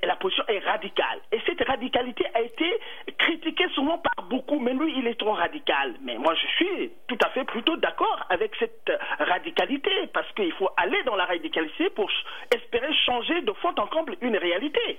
la 0.03 0.17
position 0.17 0.45
est 0.49 0.59
radicale. 0.61 1.21
Et 1.33 1.41
cette 1.47 1.67
radicalité 1.67 2.27
a 2.35 2.41
été 2.41 2.79
critiquée 3.19 3.69
souvent 3.75 3.99
par 3.99 4.25
beaucoup, 4.27 4.59
mais 4.59 4.73
lui, 4.73 4.95
il 4.99 5.07
est 5.07 5.19
trop 5.19 5.33
radical. 5.33 5.95
Mais 6.03 6.17
moi, 6.17 6.35
je 6.35 6.47
suis 6.47 6.91
tout 7.09 7.19
à 7.25 7.31
fait 7.31 7.45
plutôt 7.45 7.77
d'accord 7.77 8.27
avec 8.31 8.55
cette 8.59 8.93
radicalité, 9.19 9.91
parce 10.13 10.31
qu'il 10.33 10.53
faut 10.53 10.71
aller 10.77 11.03
dans 11.05 11.17
la 11.17 11.25
radicalité 11.25 11.91
pour 11.91 12.11
espérer 12.55 12.93
changer 13.07 13.43
de 13.43 13.53
fond 13.55 13.75
en 13.79 13.87
comble 13.87 14.17
une 14.21 14.37
réalité. 14.37 14.99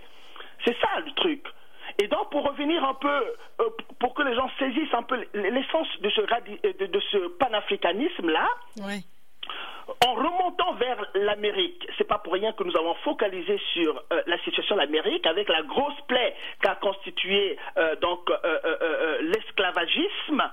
C'est 0.65 0.77
ça 0.79 0.99
le 1.05 1.11
truc. 1.13 1.43
Et 2.03 2.07
donc, 2.09 2.29
pour 2.31 2.43
revenir 2.43 2.83
un 2.83 2.95
peu, 2.95 3.07
euh, 3.61 3.69
pour 3.99 4.13
que 4.13 4.23
les 4.23 4.35
gens 4.35 4.49
saisissent 4.59 4.93
un 4.93 5.03
peu 5.03 5.15
l'essence 5.33 5.87
de 6.01 6.09
ce, 6.09 6.21
de, 6.21 6.85
de 6.85 6.99
ce 6.99 7.27
panafricanisme-là, 7.37 8.45
oui 8.81 9.05
en 10.05 10.13
remontant 10.13 10.73
vers 10.75 11.05
l'Amérique, 11.13 11.87
c'est 11.97 12.07
pas 12.07 12.17
pour 12.17 12.33
rien 12.33 12.53
que 12.53 12.63
nous 12.63 12.75
avons 12.77 12.93
focalisé 13.03 13.59
sur 13.73 14.01
euh, 14.11 14.21
la 14.27 14.37
situation 14.43 14.75
de 14.75 14.81
l'Amérique 14.81 15.25
avec 15.27 15.49
la 15.49 15.61
grosse 15.63 15.99
plaie 16.07 16.35
qu'a 16.61 16.75
constitué 16.75 17.57
euh, 17.77 17.95
donc 17.97 18.29
euh, 18.29 19.17
l'esclavagisme, 19.21 20.43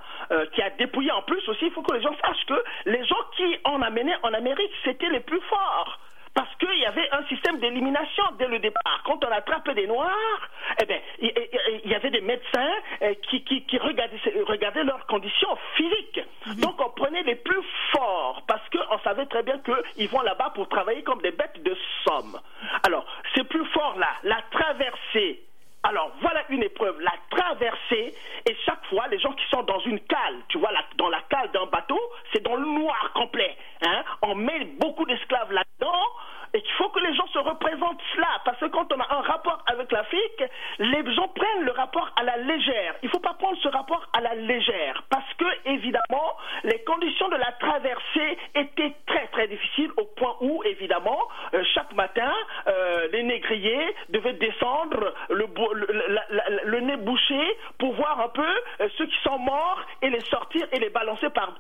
qui 0.53 0.63
a 0.63 0.71
dépouillé 0.71 1.11
en 1.13 1.23
plus 1.23 1.47
aussi. 1.49 1.67
Il 1.67 1.73
faut 1.73 1.83
que 1.83 1.95
les 1.95 2.03
gens 2.03 2.15
sachent 2.25 2.47
que 2.47 2.63
les 2.87 3.05
gens 3.05 3.23
qui 3.37 3.59
en 3.65 3.83
amenaient 3.83 4.17
en 4.23 4.33
Amérique, 4.33 4.73
c'était 4.85 5.09
les 5.09 5.21
plus 5.21 5.41
forts 5.43 5.99
parce 6.35 6.55
qu'il 6.57 6.79
y 6.79 6.87
avait 6.87 7.09
un 7.11 7.25
système 7.27 7.59
d'élimination 7.59 8.23
dès 8.39 8.47
le 8.47 8.59
départ. 8.59 9.03
Quand 9.05 9.25
on 9.25 9.31
attrapait 9.31 9.75
des 9.75 9.87
Noirs, 9.87 10.49
eh 10.81 10.87
bien, 10.87 10.99
il 11.19 11.91
y, 11.91 11.95
avait 11.95 12.11
des 12.11 12.21
médecins 12.21 12.73
eh, 13.01 13.17
qui, 13.17 13.43
qui, 13.43 13.79
regardaient, 13.79 14.85
leurs 14.85 15.07
conditions 15.07 15.57
physiques. 15.77 16.21
Mhm. 16.47 16.55
Donc, 16.61 16.81
on 16.81 16.91
prenait 16.91 17.23
les 17.25 17.35
plus 17.35 17.63
forts 17.93 18.43
parce 18.47 18.63
qu'on 18.71 18.99
savait 19.01 19.27
très 19.27 19.43
bien 19.43 19.59
qu'ils 19.59 20.09
vont 20.09 20.23
là-bas 20.23 20.53
pour 20.55 20.69
travailler 20.69 21.03
comme 21.03 21.21
des 21.21 21.33
bêtes 21.33 21.63
de 21.63 21.77
somme. 22.05 22.39
Alors, 22.87 23.05
ces 23.35 23.45
plus 23.45 23.65
forts-là, 23.67 24.09
la 24.23 24.41
traversée 24.51 25.43
alors 25.83 26.13
voilà 26.21 26.43
une 26.51 26.63
épreuve, 26.63 27.01
la 27.01 27.15
traversée, 27.31 28.15
et 28.47 28.57
chaque 28.67 28.85
fois, 28.87 29.09
les 29.09 29.19
gens 29.19 29.33
qui 29.33 29.45
sont 29.51 29.63
dans 29.63 29.81
une 29.81 30.01
cale, 30.01 30.37
tu 30.49 30.59
vois, 30.59 30.71
dans 30.97 31.09
la 31.09 31.21
cale 31.23 31.51
d'un 31.53 31.67
bateau, 31.67 31.99
c'est 32.33 32.43
dans 32.43 32.57
le 32.57 32.67
noir 32.67 33.13
complet. 33.15 33.57
Hein. 33.87 34.03
On 34.23 34.35
met 34.35 34.65
beaucoup 34.79 35.07
d'esclaves 35.07 35.53
là-dedans, 35.53 36.03
et 36.53 36.63
qu'il 36.63 36.73
faut 36.73 36.89
que 36.89 37.01
les 37.01 37.15
gens 37.15 37.27
se 37.29 37.39
représentent 37.39 38.03
cela, 38.15 38.41
parce 38.45 38.59
que 38.59 38.67
quand 38.67 38.93
on 38.93 39.01
a 39.01 39.15
un 39.15 39.23
rapport 39.23 39.63
avec 39.67 39.91
l'Afrique, 39.93 40.45
les 40.79 41.15
gens 41.15 41.29
prennent 41.29 41.65
le 41.65 41.73
rapport 41.73 42.11
à 42.17 42.23
la 42.23 42.37
légère. 42.37 42.95
Il 43.03 43.07
ne 43.07 43.11
faut 43.11 43.21
pas 43.21 43.35
prendre 43.35 43.59
ce 43.63 43.69
rapport 43.69 44.07
à 44.13 44.21
la 44.21 44.35
légère, 44.35 45.03
parce 45.11 45.33
que 45.35 45.45
évidemment, 45.67 46.37
les 46.65 46.83
conditions 46.85 47.29
de 47.29 47.37
la 47.37 47.53
traversée 47.53 48.39
étaient 48.55 48.95
très 49.07 49.27
très 49.29 49.49
difficiles 49.49 49.91
au 49.97 50.05
point 50.05 50.37
où 50.41 50.63
évidemment 50.65 51.21
euh, 51.55 51.63
chaque 51.75 51.93
matin 51.95 52.33
euh, 52.67 53.09
les 53.13 53.23
négriers 53.23 53.95
devaient 54.11 54.35
descendre 54.35 55.15
le, 55.29 56.81
nez 56.81 56.97
bouché 56.97 57.57
pour 57.79 57.95
voir 57.95 58.21
un 58.21 58.29
peu 58.29 58.47
euh, 58.81 58.89
ceux 58.97 59.07
qui 59.07 59.19
sont 59.23 59.39
morts 59.39 59.81
et 60.03 60.11
les 60.11 60.21
sortir 60.21 60.67
et 60.73 60.79
les 60.79 60.91
balancer 60.91 61.29
par, 61.31 61.55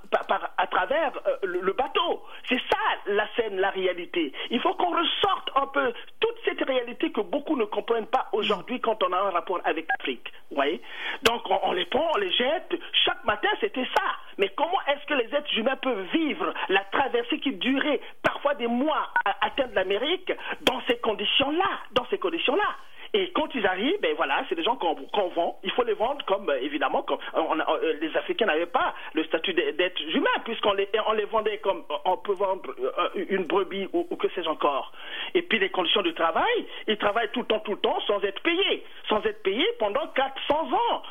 à 0.57 0.67
travers 0.67 1.13
le, 1.43 1.73
bateau. 1.73 2.23
C'est 2.49 2.61
ça 2.71 2.79
la 3.07 3.27
scène, 3.37 3.59
la 3.59 3.71
réalité. 3.71 4.33
Il 4.51 4.61
faut 4.61 4.75
qu'on 4.75 4.91
ressorte 4.91 5.51
un 5.57 5.67
peu 5.67 5.93
toute 6.21 6.37
cette 6.45 6.63
réalité 6.67 7.13
que 7.13 7.21
beaucoup 7.21 7.57
ne 7.57 7.65
comprennent 7.65 8.07
pas 8.07 8.29
aujourd'hui 8.33 8.81
quand 8.81 9.03
on 9.03 9.13
a 9.13 9.19
un 9.19 9.31
rapport 9.31 9.61
avec 9.65 9.87
l'Afrique. 9.99 10.33
voyez 10.51 10.81
Donc 11.23 11.43
on, 11.49 11.73
les 11.73 11.85
prend, 11.87 12.11
on 12.15 12.19
les 12.19 12.31
jette. 12.33 12.75
Chaque 13.05 13.25
matin, 13.25 13.49
c'était 13.61 13.87
ça. 13.97 14.05
Mais 14.39 14.49
comment 14.57 14.81
est-ce 14.89 15.05
que 15.07 15.15
les 15.15 15.35
êtres 15.35 15.59
humains 15.59 15.77
peuvent 15.77 16.07
vivre 16.13 16.53
la 16.69 16.81
traversée 16.85 17.39
qui 17.41 17.53
durait 17.53 18.01
parfois 18.23 18.55
des 18.55 18.67
mois 18.67 19.11
à 19.25 19.47
atteindre 19.47 19.75
l'Amérique 19.75 20.33
dans 20.63 20.81
ces 20.89 20.99
conditions-là 20.99 21.69
Dans 21.93 22.07
ces 22.07 22.19
conditions-là 22.19 22.77
et 23.13 23.33
quand 23.33 23.49
ils 23.55 23.67
arrivent, 23.67 24.01
ben 24.01 24.15
voilà, 24.17 24.45
c'est 24.49 24.55
des 24.55 24.63
gens 24.63 24.77
qu'on 24.77 25.29
vend. 25.31 25.59
Il 25.65 25.71
faut 25.73 25.83
les 25.83 25.95
vendre 25.95 26.25
comme, 26.27 26.49
euh, 26.49 26.61
évidemment, 26.63 27.03
comme 27.03 27.19
euh, 27.35 27.95
les 28.01 28.17
Africains 28.17 28.47
n'avaient 28.47 28.67
pas 28.67 28.95
le 29.15 29.25
statut 29.25 29.53
d'être 29.53 30.01
humain, 30.15 30.31
puisqu'on 30.45 30.75
les, 30.75 30.89
on 31.09 31.13
les 31.13 31.25
vendait 31.25 31.59
comme 31.59 31.83
on 32.05 32.17
peut 32.19 32.35
vendre 32.35 32.71
euh, 32.79 33.25
une 33.29 33.45
brebis 33.45 33.89
ou, 33.93 34.05
que 34.17 34.29
sais-je 34.29 34.49
encore. 34.49 34.93
Et 35.35 35.43
puis 35.43 35.59
les 35.59 35.71
conditions 35.71 36.03
de 36.03 36.13
travail, 36.13 36.67
ils 36.87 36.99
travaillent 36.99 37.31
tout 37.33 37.41
le 37.41 37.47
temps, 37.47 37.61
tout 37.61 37.73
le 37.73 37.81
temps, 37.81 38.01
sans 38.07 38.23
être 38.23 38.41
payés. 38.43 38.85
Sans 39.09 39.21
être 39.25 39.43
payés 39.43 39.67
pendant 39.79 40.07
400 40.15 40.73
ans, 40.73 41.03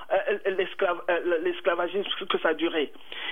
l'esclavagisme 1.43 2.25
que 2.29 2.39
ça 2.39 2.49
a 2.49 2.53
duré. 2.53 2.91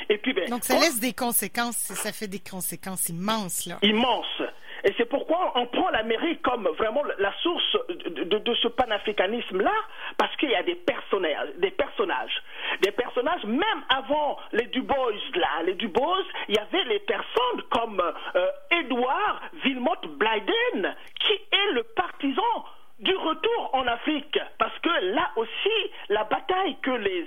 Et 0.10 0.18
puis, 0.18 0.34
ben, 0.34 0.50
Donc 0.50 0.64
ça 0.64 0.76
laisse 0.76 1.00
des 1.00 1.14
conséquences, 1.14 1.78
ça 1.78 2.12
fait 2.12 2.28
des 2.28 2.40
conséquences 2.40 3.10
immenses, 3.10 3.66
là. 3.66 3.78
Immenses. 3.82 4.42
Et 4.84 4.94
c'est 4.98 5.06
pourquoi 5.06 5.54
on 5.56 5.66
prend 5.66 5.90
l'Amérique 5.90 6.42
comme 6.42 6.68
vraiment 6.78 7.04
la 7.18 7.34
source 7.42 7.78
de, 7.90 8.56
ce 8.62 8.68
panafricanisme-là, 8.68 9.74
parce 10.18 10.36
qu'il 10.38 10.50
y 10.50 10.56
a 10.56 10.64
des 10.64 10.76
personnages, 10.76 11.50
des 11.58 11.72
personnages, 11.72 12.44
des 12.82 12.92
personnages, 12.92 13.44
même 13.46 13.84
avant 13.90 14.38
les 14.52 14.66
Dubois, 14.68 15.12
là, 15.36 15.64
les 15.66 15.74
Dubois, 15.74 16.20
il 16.48 16.56
y 16.56 16.60
avait 16.60 16.84
les 16.86 17.00
personnes 17.00 17.62
comme 17.70 18.02
euh, 18.36 18.48
Edward 18.72 19.42
Vilmot 19.64 20.08
Blyden, 20.08 20.96
qui 21.20 21.34
est 21.34 21.72
le 21.74 21.84
partisan 21.84 22.66
du 23.00 23.16
retour 23.16 23.70
en 23.74 23.86
Afrique, 23.86 24.40
parce 24.58 24.78
que 24.80 24.90
là 25.14 25.30
aussi, 25.36 25.92
la 26.10 26.24
bataille 26.24 26.78
que 26.82 26.92
les, 26.92 27.26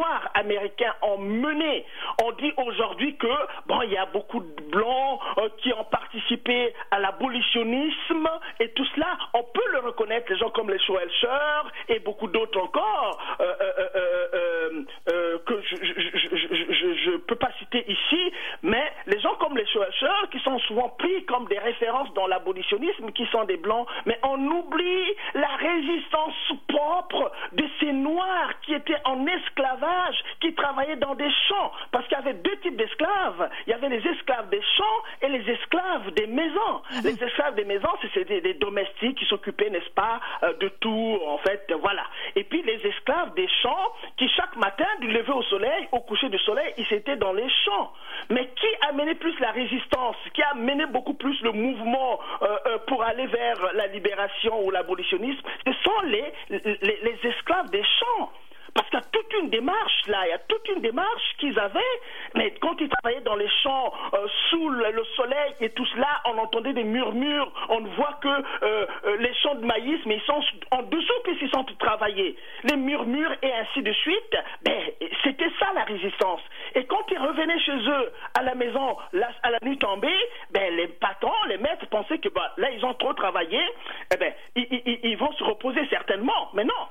Noirs 0.00 0.30
américains 0.32 0.94
ont 1.02 1.18
menée, 1.18 1.84
on 2.22 2.32
dit 2.32 2.52
aujourd'hui 2.56 3.16
que, 3.16 3.26
bon, 3.66 3.82
il 3.82 3.92
y 3.92 3.98
a 3.98 4.06
beaucoup 4.06 4.40
de 4.40 4.62
Blancs 4.70 5.20
euh, 5.36 5.48
qui 5.58 5.74
ont 5.74 5.84
participé 5.84 6.74
à 6.90 6.98
l'abolitionnisme 6.98 8.28
et 8.60 8.70
tout 8.70 8.84
cela, 8.94 9.18
on 9.34 9.42
peut 9.42 9.68
le 9.72 9.80
reconnaître, 9.80 10.32
les 10.32 10.38
gens 10.38 10.48
comme 10.50 10.70
les 10.70 10.78
Schwelcher 10.78 11.68
et 11.88 11.98
beaucoup 11.98 12.28
d'autres 12.28 12.58
encore, 12.58 13.18
euh, 13.40 13.54
euh, 15.12 15.38
que 15.44 15.60
je 15.62 17.10
ne 17.10 17.16
peux 17.18 17.36
pas 17.36 17.50
citer 17.58 17.84
ici, 17.90 18.32
mais 18.62 18.90
les 19.06 19.20
gens 19.20 19.34
comme 19.34 19.56
les 19.56 19.66
Schwelcher 19.66 20.28
qui 20.30 20.38
sont 20.40 20.58
souvent 20.60 20.88
pris 20.98 21.24
comme 21.26 21.46
des 21.48 21.58
références 21.58 22.12
dans 22.14 22.26
l'abolitionnisme, 22.26 23.12
qui 23.12 23.26
sont 23.26 23.44
des 23.44 23.58
Blancs. 23.58 23.86
Mais 24.06 24.18
on 24.22 24.38
oublie 24.46 25.14
la 25.34 25.56
résistance 25.56 26.34
propre 26.68 27.32
de 27.52 27.64
ces 27.80 27.92
Noirs 27.92 28.60
qui 28.62 28.74
étaient 28.74 29.00
en 29.04 29.26
esclavage, 29.26 29.89
qui 30.40 30.54
travaillaient 30.54 30.96
dans 30.96 31.14
des 31.14 31.30
champs, 31.48 31.72
parce 31.92 32.06
qu'il 32.06 32.16
y 32.16 32.20
avait 32.20 32.34
deux 32.34 32.56
types 32.58 32.76
d'esclaves. 32.76 33.50
Il 33.66 33.70
y 33.70 33.74
avait 33.74 33.88
les 33.88 34.06
esclaves 34.06 34.48
des 34.50 34.62
champs 34.76 35.00
et 35.22 35.28
les 35.28 35.50
esclaves 35.50 36.10
des 36.12 36.26
maisons. 36.26 36.82
Mhm. 36.90 37.00
Les 37.04 37.24
esclaves 37.24 37.54
des 37.54 37.64
maisons, 37.64 37.90
c'était 38.14 38.40
des 38.40 38.54
domestiques 38.54 39.18
qui 39.18 39.26
s'occupaient, 39.26 39.70
n'est-ce 39.70 39.90
pas, 39.90 40.20
euh, 40.42 40.52
de 40.54 40.68
tout, 40.80 41.18
en 41.26 41.38
fait, 41.38 41.72
voilà. 41.80 42.04
Et 42.36 42.44
puis 42.44 42.62
les 42.62 42.86
esclaves 42.86 43.34
des 43.34 43.48
champs, 43.62 43.92
qui 44.16 44.28
chaque 44.28 44.56
matin, 44.56 44.86
du 45.00 45.08
lever 45.08 45.32
au 45.32 45.42
soleil, 45.44 45.88
au 45.92 46.00
coucher 46.00 46.28
du 46.28 46.38
soleil, 46.38 46.72
ils 46.76 46.92
étaient 46.92 47.16
dans 47.16 47.32
les 47.32 47.48
champs. 47.64 47.92
Mais 48.30 48.48
qui 48.56 48.66
a 48.88 48.92
mené 48.92 49.14
plus 49.14 49.38
la 49.40 49.50
résistance, 49.50 50.16
qui 50.34 50.42
a 50.42 50.54
mené 50.54 50.86
beaucoup 50.86 51.14
plus 51.14 51.40
le 51.42 51.52
mouvement 51.52 52.20
euh, 52.42 52.58
euh, 52.66 52.78
pour 52.86 53.02
aller 53.02 53.26
vers 53.26 53.72
la 53.74 53.86
libération 53.88 54.64
ou 54.64 54.70
l'abolitionnisme, 54.70 55.40
ce 55.66 55.72
sont 55.84 56.00
les, 56.06 56.32
les, 56.50 57.18
esclaves 57.24 57.70
des 57.70 57.84
champs. 57.98 58.30
Parce 58.74 58.94
a 58.94 59.00
toute 59.30 59.42
une 59.42 59.50
démarche 59.50 60.06
là, 60.06 60.26
il 60.26 60.30
y 60.30 60.32
a 60.32 60.38
toute 60.38 60.68
une 60.68 60.80
démarche 60.80 61.36
qu'ils 61.38 61.58
avaient, 61.58 61.80
mais 62.34 62.52
quand 62.60 62.80
ils 62.80 62.88
travaillaient 62.88 63.22
dans 63.22 63.36
les 63.36 63.48
champs, 63.62 63.92
euh, 64.14 64.26
sous 64.50 64.68
le, 64.68 65.04
soleil 65.16 65.54
et 65.60 65.70
tout 65.70 65.86
cela, 65.86 66.08
on 66.26 66.38
entendait 66.38 66.72
des 66.72 66.84
murmures, 66.84 67.50
on 67.68 67.80
voit 67.80 68.18
que 68.22 68.28
euh, 68.28 68.86
euh, 69.04 69.16
les 69.18 69.34
champs 69.34 69.54
de 69.54 69.64
maïs, 69.64 70.00
mais 70.06 70.16
ils 70.16 70.22
sont 70.22 70.42
en 70.70 70.82
dessous 70.82 71.20
puisqu'ils 71.24 71.50
sont 71.50 71.64
travaillés. 71.78 72.36
Les 72.64 72.76
murmures 72.76 73.32
et 73.42 73.52
ainsi 73.52 73.82
de 73.82 73.92
suite, 73.92 74.36
ben, 74.62 74.78
c'était 75.24 75.50
ça 75.58 75.72
la 75.74 75.84
résistance. 75.84 76.40
Et 76.74 76.84
quand 76.84 77.04
ils 77.10 77.18
revenaient 77.18 77.60
chez 77.60 77.76
eux, 77.76 78.12
à 78.38 78.42
la 78.42 78.54
maison, 78.54 78.96
à 79.42 79.50
la 79.50 79.58
nuit 79.62 79.78
tombée, 79.78 80.08
ben, 80.50 80.74
les 80.76 80.88
patrons, 80.88 81.32
les 81.48 81.58
maîtres 81.58 81.86
pensaient 81.88 82.18
que 82.18 82.28
bah, 82.28 82.52
là, 82.56 82.70
ils 82.70 82.84
ont 82.84 82.94
trop 82.94 83.14
travaillé, 83.14 83.60
eh 84.14 84.16
ben, 84.16 84.32
ils 84.56 85.16
vont 85.16 85.32
se 85.32 85.44
reposer 85.44 85.86
certainement. 85.88 86.50
Mais 86.54 86.64
non, 86.64 86.86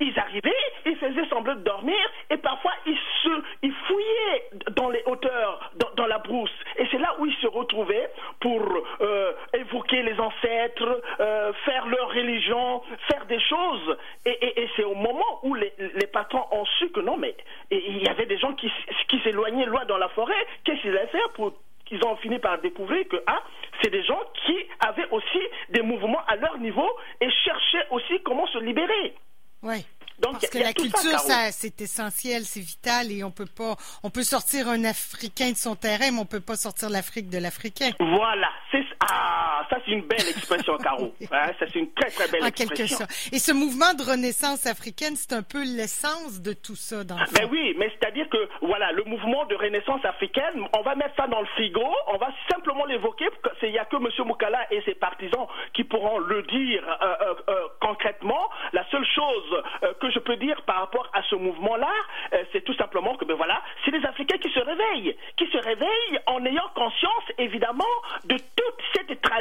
ils 0.00 0.18
arrivaient, 0.18 0.52
ils 0.86 0.96
faisaient 0.96 1.26
semblant 1.28 1.54
de 1.54 1.60
dormir 1.60 1.98
et 2.30 2.36
parfois 2.36 2.72
ils 2.86 2.98
se, 3.22 3.42
ils 3.62 3.72
fouillaient 3.72 4.50
dans 4.76 4.88
les 4.90 5.02
hauteurs, 5.06 5.72
dans, 5.96 6.06
la 6.06 6.18
brousse. 6.18 6.52
Et 6.76 6.86
c'est 6.90 6.98
là 6.98 7.14
où 7.18 7.26
ils 7.26 7.34
se 7.36 7.46
retrouvaient 7.46 8.08
pour 8.40 8.62
euh, 9.00 9.32
évoquer 9.54 10.02
les 10.02 10.18
ancêtres, 10.18 11.02
euh, 11.20 11.52
faire 11.64 11.86
leur 11.86 12.08
religion, 12.10 12.82
faire 13.10 13.26
des 13.26 13.40
choses. 13.40 13.96
Et, 14.24 14.68
c'est 14.76 14.84
au 14.84 14.94
moment 14.94 15.40
où 15.42 15.54
les, 15.54 15.72
patrons 16.12 16.44
ont 16.52 16.64
su 16.78 16.90
que 16.90 17.00
non, 17.00 17.16
mais 17.16 17.34
il 17.70 18.02
y 18.02 18.08
avait 18.08 18.26
des 18.26 18.38
gens 18.38 18.52
qui, 18.54 18.70
qui 19.08 19.20
s'éloignaient 19.20 19.66
loin 19.66 19.84
dans 19.86 19.98
la 19.98 20.08
forêt. 20.10 20.46
Qu'est-ce 20.64 20.80
qu'ils 20.80 20.96
allaient 20.96 21.08
faire 21.08 21.28
pour 21.34 21.52
qu'ils 21.88 22.04
ont 22.04 22.16
fini 22.16 22.38
par 22.38 22.60
découvrir 22.60 23.06
que 23.08 23.16
ah, 23.26 23.42
c'est 23.82 23.90
des 23.90 24.02
gens 24.02 24.20
qui 24.46 24.56
avaient 24.80 25.08
aussi 25.10 25.40
des 25.70 25.82
mouvements 25.82 26.22
à 26.28 26.36
leur 26.36 26.58
niveau 26.58 26.88
et 27.20 27.30
cherchaient 27.30 27.86
aussi 27.90 28.20
comment 28.22 28.46
se 28.48 28.58
libérer. 28.58 29.14
Oui. 29.62 29.84
Donc, 30.20 30.32
Parce 30.32 30.48
que 30.48 30.58
la 30.58 30.72
culture, 30.72 31.18
ça, 31.20 31.52
c'est 31.52 31.80
essentiel, 31.80 32.44
c'est 32.44 32.60
vital, 32.60 33.12
et 33.12 33.22
on 33.22 33.30
peut 33.30 33.46
pas, 33.46 33.76
on 34.02 34.10
peut 34.10 34.24
sortir 34.24 34.68
un 34.68 34.82
Africain 34.84 35.52
de 35.52 35.56
son 35.56 35.76
terrain, 35.76 36.10
mais 36.10 36.18
on 36.18 36.26
peut 36.26 36.40
pas 36.40 36.56
sortir 36.56 36.90
l'Afrique 36.90 37.28
de 37.30 37.38
l'Africain. 37.38 37.90
Voilà, 38.00 38.48
c'est 38.72 38.82
ah, 39.00 39.66
ça 39.70 39.78
c'est 39.84 39.92
une 39.92 40.02
belle 40.02 40.28
expression, 40.28 40.76
Caro. 40.78 41.14
Hein, 41.30 41.52
ça 41.58 41.66
c'est 41.70 41.78
une 41.78 41.92
très 41.92 42.10
très 42.10 42.26
belle 42.28 42.46
expression. 42.46 42.74
Quelque 42.74 42.86
sorte. 42.88 43.10
Et 43.32 43.38
ce 43.38 43.52
mouvement 43.52 43.92
de 43.94 44.02
renaissance 44.02 44.66
africaine, 44.66 45.14
c'est 45.14 45.34
un 45.34 45.42
peu 45.42 45.62
l'essence 45.62 46.40
de 46.40 46.52
tout 46.52 46.74
ça, 46.74 47.04
dans 47.04 47.16
le 47.18 47.24
Mais 47.38 47.44
oui, 47.44 47.74
mais 47.78 47.90
c'est-à-dire 47.90 48.28
que 48.30 48.48
voilà, 48.62 48.92
le 48.92 49.04
mouvement 49.04 49.44
de 49.46 49.54
renaissance 49.54 50.04
africaine, 50.04 50.66
on 50.76 50.82
va 50.82 50.94
mettre 50.94 51.14
ça 51.16 51.26
dans 51.26 51.40
le 51.40 51.46
frigo, 51.48 51.84
on 52.08 52.16
va 52.16 52.28
simplement 52.50 52.86
l'évoquer. 52.86 53.26
Il 53.62 53.70
n'y 53.70 53.78
a 53.78 53.84
que 53.84 53.96
M. 53.96 54.08
Moukala 54.26 54.66
et 54.72 54.80
ses 54.82 54.94
partisans 54.94 55.46
qui 55.74 55.84
pourront 55.84 56.18
le 56.18 56.42
dire 56.44 56.82
euh, 56.88 57.14
euh, 57.20 57.34
euh, 57.50 57.68
concrètement. 57.80 58.48
La 58.72 58.88
seule 58.90 59.06
chose 59.14 59.62
que 60.00 60.10
je 60.10 60.18
peux 60.18 60.36
dire 60.36 60.62
par 60.62 60.80
rapport 60.80 61.08
à 61.12 61.22
ce 61.22 61.34
mouvement-là, 61.36 61.92
euh, 62.32 62.44
c'est 62.52 62.62
tout 62.64 62.74
simplement 62.74 63.16
que, 63.16 63.24
ben 63.24 63.34
voilà, 63.34 63.60
c'est 63.84 63.90
les 63.90 64.04
Africains 64.04 64.38
qui 64.38 64.50
se 64.50 64.60
réveillent, 64.60 65.16
qui 65.36 65.46
se 65.46 65.58
réveillent 65.58 66.20
en 66.26 66.44
ayant 66.44 66.68
conscience, 66.74 67.24
évidemment, 67.38 67.84
de 68.24 68.36
cette 68.36 68.47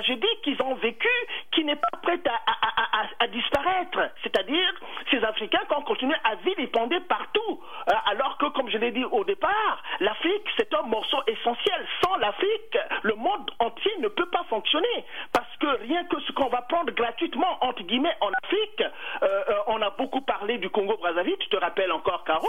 tragédie 0.07 0.27
qu'ils 0.43 0.61
ont 0.61 0.75
vécue, 0.75 1.07
qui 1.51 1.63
n'est 1.63 1.75
pas 1.75 1.97
prête 2.01 2.25
à, 2.27 3.27
disparaître. 3.27 3.99
C'est-à-dire, 4.23 4.73
ces 5.11 5.23
Africains 5.23 5.59
qui 5.67 5.75
ont 5.75 5.81
continué 5.81 6.15
à 6.23 6.35
vilipender 6.35 6.99
partout, 7.01 7.61
euh, 7.89 7.93
alors 8.05 8.37
que, 8.37 8.45
comme 8.47 8.69
je 8.69 8.77
l'ai 8.77 8.91
dit 8.91 9.03
au 9.03 9.23
départ, 9.25 9.83
l'Afrique, 9.99 10.43
c'est 10.57 10.73
un 10.73 10.83
morceau 10.83 11.17
essentiel. 11.27 11.85
Sans 12.03 12.15
l'Afrique, 12.17 12.77
le 13.03 13.15
monde 13.15 13.51
entier 13.59 13.91
ne 13.99 14.07
peut 14.07 14.29
pas 14.29 14.43
fonctionner. 14.49 15.05
Parce 15.33 15.55
que 15.59 15.67
rien 15.83 16.05
que 16.05 16.19
ce 16.21 16.31
qu'on 16.31 16.47
va 16.47 16.61
prendre 16.61 16.91
gratuitement, 16.93 17.57
entre 17.61 17.83
guillemets, 17.83 18.15
en 18.21 18.29
Afrique, 18.43 18.83
euh, 19.23 19.43
on 19.67 19.81
a 19.81 19.89
beaucoup 19.91 20.21
parlé 20.21 20.57
du 20.57 20.69
Congo-Brazzaville, 20.69 21.37
tu 21.39 21.49
te 21.49 21.57
rappelles 21.57 21.91
encore, 21.91 22.23
Caro, 22.23 22.47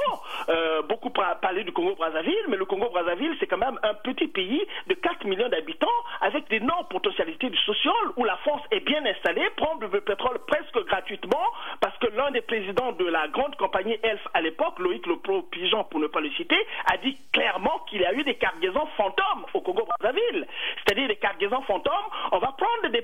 euh, 0.49 0.83
beaucoup 0.83 1.11
parlé 1.11 1.65
du 1.65 1.73
Congo-Brazzaville, 1.73 2.47
mais 2.49 2.57
le 2.57 2.65
Congo-Brazzaville, 2.65 3.37
c'est 3.41 3.47
quand 3.47 3.59
même 3.59 3.79
un 3.83 3.95
petit 3.95 4.29
pays 4.29 4.63
de 4.87 4.95
4 4.95 5.25
millions 5.25 5.49
d'habitants 5.49 5.87
avec 6.21 6.49
d'énormes 6.49 6.87
potentialités 6.89 7.49
du 7.51 7.59
social 7.59 7.95
où 8.17 8.25
la 8.25 8.37
France 8.39 8.63
est 8.71 8.78
bien 8.89 9.05
installée, 9.05 9.47
prend 9.57 9.77
du 9.77 9.87
pétrole 10.01 10.39
presque 10.47 10.87
gratuitement 10.87 11.45
parce 11.81 11.97
que 11.99 12.07
l'un 12.17 12.31
des 12.31 12.41
présidents 12.41 12.93
de 12.93 13.05
la 13.05 13.29
grande 13.29 13.55
compagnie 13.57 13.99
Elf 14.03 14.21
à 14.33 14.41
l'époque, 14.41 14.79
Loïc 14.79 15.07
Le 15.07 15.17
Pigeon 15.51 15.85
pour 15.85 16.01
ne 16.01 16.07
pas 16.07 16.21
le 16.21 16.31
citer, 16.31 16.57
a 16.91 16.97
dit 16.97 17.19
clairement 17.33 17.81
qu'il 17.91 18.01
y 18.01 18.07
a 18.07 18.15
eu 18.15 18.25
des 18.25 18.37
cargaisons 18.37 18.87
fantômes 18.97 19.45
au 19.53 19.61
Congo-Brazzaville. 19.61 20.47
C'est-à-dire 20.79 21.07
des 21.07 21.17
cargaisons 21.17 21.61
fantômes. 21.63 22.09
On 22.33 22.39
va 22.39 22.53
prendre 22.57 22.89
des, 22.91 23.03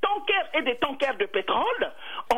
tankers 0.00 0.48
et 0.54 0.62
des 0.62 0.76
tankers 0.76 1.16
de 1.18 1.26
pétrole, 1.26 1.92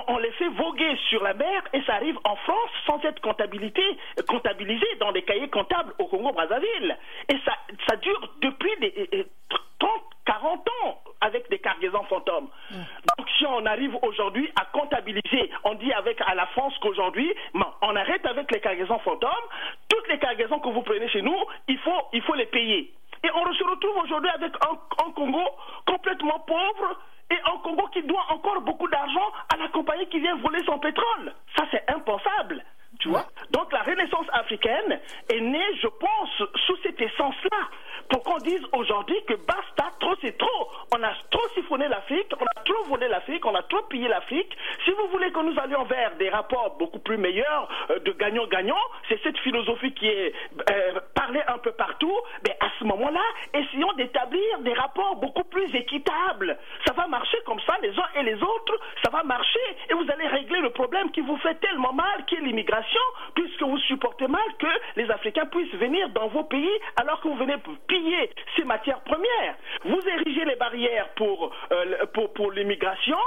on, 0.09 0.19
les 0.19 0.33
fait 0.33 0.49
voguer 0.49 0.97
sur 1.09 1.23
la 1.23 1.35
mer 1.35 1.63
et 1.73 1.81
ça 1.83 1.95
arrive 1.95 2.19
en 2.25 2.35
France 2.35 2.71
sans 2.87 3.01
être 3.05 3.21
comptabilisé, 3.21 4.87
dans 4.99 5.13
des 5.13 5.23
cahiers 5.23 5.49
comptables 5.49 5.95
au 5.99 6.07
Congo-Brazzaville. 6.07 6.99
Et 7.29 7.37
ça, 7.45 7.53
ça 7.89 7.97
dure 7.97 8.35
depuis 8.41 8.75
des, 8.81 9.27
30, 9.79 9.91
40 10.27 10.69
ans 10.85 10.99
avec 11.21 11.49
des 11.51 11.59
cargaisons 11.59 12.05
fantômes. 12.05 12.49
Mm. 12.71 12.77
Donc 13.17 13.29
si 13.39 13.47
on 13.47 13.58
arrive 13.69 13.97
aujourd'hui 14.03 14.51
à 14.61 14.65
comptabiliser, 14.67 15.51
on 15.65 15.75
dit 15.75 15.93
avec 15.93 16.21
à 16.23 16.35
la 16.35 16.47
France 16.49 16.75
qu'aujourd'hui, 16.81 17.33
on 17.83 17.97
arrête 17.97 18.25
avec 18.27 18.51
les 18.51 18.61
cargaisons 18.61 18.99
fantômes, 19.01 19.31
toutes 19.89 20.09
les 20.09 20.19
cargaisons 20.19 20.59
que 20.59 20.69
vous 20.69 20.83
prenez 20.83 21.09
chez 21.09 21.23
nous, 21.23 21.37
il 21.69 21.79
faut, 21.79 22.03
il 22.13 22.23
faut 22.23 22.35
les 22.35 22.47
payer. 22.47 22.93
Et 23.25 23.31
on 23.35 23.53
se 23.53 23.65
retrouve 23.65 23.97
aujourd'hui 24.05 24.31
avec 24.31 24.53
un 24.69 25.11
Congo 25.11 25.45
complètement 25.87 26.39
pauvre 26.41 26.99
et 27.31 27.39
un 27.45 27.59
Congo 27.59 27.87
qui 27.93 28.03
doit 28.03 28.25
encore 28.31 28.61
beaucoup 28.63 28.89
d'argent 28.89 29.33
à 29.53 29.57
la 29.57 29.69
compagnie 29.69 30.07
qui 30.09 30.21
vient 30.21 30.37
voler 30.37 30.63
son 30.65 30.79
pétrole. 30.79 31.35
Ça, 31.57 31.65
c'est 31.71 31.85
impensable. 31.91 32.65
Tu 33.01 33.09
vois 33.09 33.27
Donc 33.51 33.73
la 33.73 33.83
renaissance 33.83 34.27
africaine 34.33 34.99
est 35.29 35.41
née, 35.41 35.77
je 35.81 35.87
pense, 35.89 36.51
sous 36.67 36.77
cette 36.83 37.01
essence-là. 37.01 37.69
Pour 38.09 38.23
qu'on 38.23 38.39
dise 38.39 38.63
aujourd'hui 38.73 39.17
que 39.27 39.35
basta, 39.35 39.93
trop 40.01 40.15
c'est 40.23 40.37
trop. 40.39 40.71
On 40.97 41.03
a 41.03 41.13
trop 41.31 41.47
siphonné 41.55 41.87
l'Afrique, 41.89 42.33
on 42.41 42.45
a 42.45 42.65
trop 42.65 42.85
volé 42.89 43.07
l'Afrique, 43.09 43.45
on 43.45 43.55
a 43.55 43.58
trop 43.69 43.85
l'Afrique. 43.93 44.57
Si 44.85 44.91
vous 44.91 45.09
voulez 45.09 45.31
que 45.31 45.41
nous 45.41 45.59
allions 45.59 45.85
vers 45.85 46.15
des 46.17 46.29
rapports 46.29 46.77
beaucoup 46.79 46.99
plus 46.99 47.17
meilleurs, 47.17 47.69
euh, 47.91 47.99
de 48.01 48.13
gagnant-gagnant, 48.13 48.77
c'est 49.09 49.21
cette 49.23 49.39
philosophie 49.39 49.93
qui 49.93 50.07
est 50.07 50.33
euh, 50.71 51.01
parlée 51.15 51.43
un 51.49 51.59
peu 51.59 51.73
partout. 51.73 52.15
Mais 52.47 52.57
à 52.61 52.69
ce 52.79 52.85
moment-là, 52.85 53.23
essayons 53.55 53.93
d'établir 53.95 54.59
des 54.61 54.73
rapports 54.73 55.17
beaucoup 55.17 55.38
plus 55.59 55.79
équitables. 55.79 56.57
Ça 56.87 56.93
va 56.93 57.07
marcher 57.07 57.39
comme 57.45 57.59
ça, 57.67 57.75
les 57.83 57.91
uns 57.91 58.09
et 58.17 58.23
les 58.23 58.35
autres, 58.35 58.79
ça 59.05 59.11
va 59.11 59.23
marcher 59.25 59.59
et 59.91 59.95
vous 59.95 60.07
allez 60.11 60.27
régler 60.29 60.61
le 60.61 60.71
problème 60.71 61.11
qui 61.11 61.21
vous 61.21 61.37
fait 61.39 61.57
tellement 61.57 61.93
mal, 61.93 62.25
qui 62.27 62.37
est 62.37 62.41
l'immigration 62.41 63.01
puisque 63.35 63.63
vous 63.63 63.79
supportez 63.79 64.29
mal 64.29 64.49
que 64.59 64.67
les 64.97 65.11
Africains 65.11 65.47
puissent 65.47 65.75
venir 65.75 66.09
dans 66.11 66.29
vos 66.29 66.45
pays 66.45 66.79
alors 66.97 67.21
que 67.21 67.29
vous 67.29 67.37
venez 67.37 67.57
piller 67.89 68.31
ces 68.57 68.65
matières 68.65 69.01
premières. 69.01 69.57
Vous 69.85 70.01
érigez 70.07 70.45
les 70.45 70.57
barrières 70.57 71.09
pour, 71.17 71.53
euh, 71.73 72.07
pour, 72.15 72.33
pour 72.33 72.53
l'immigration, 72.53 73.19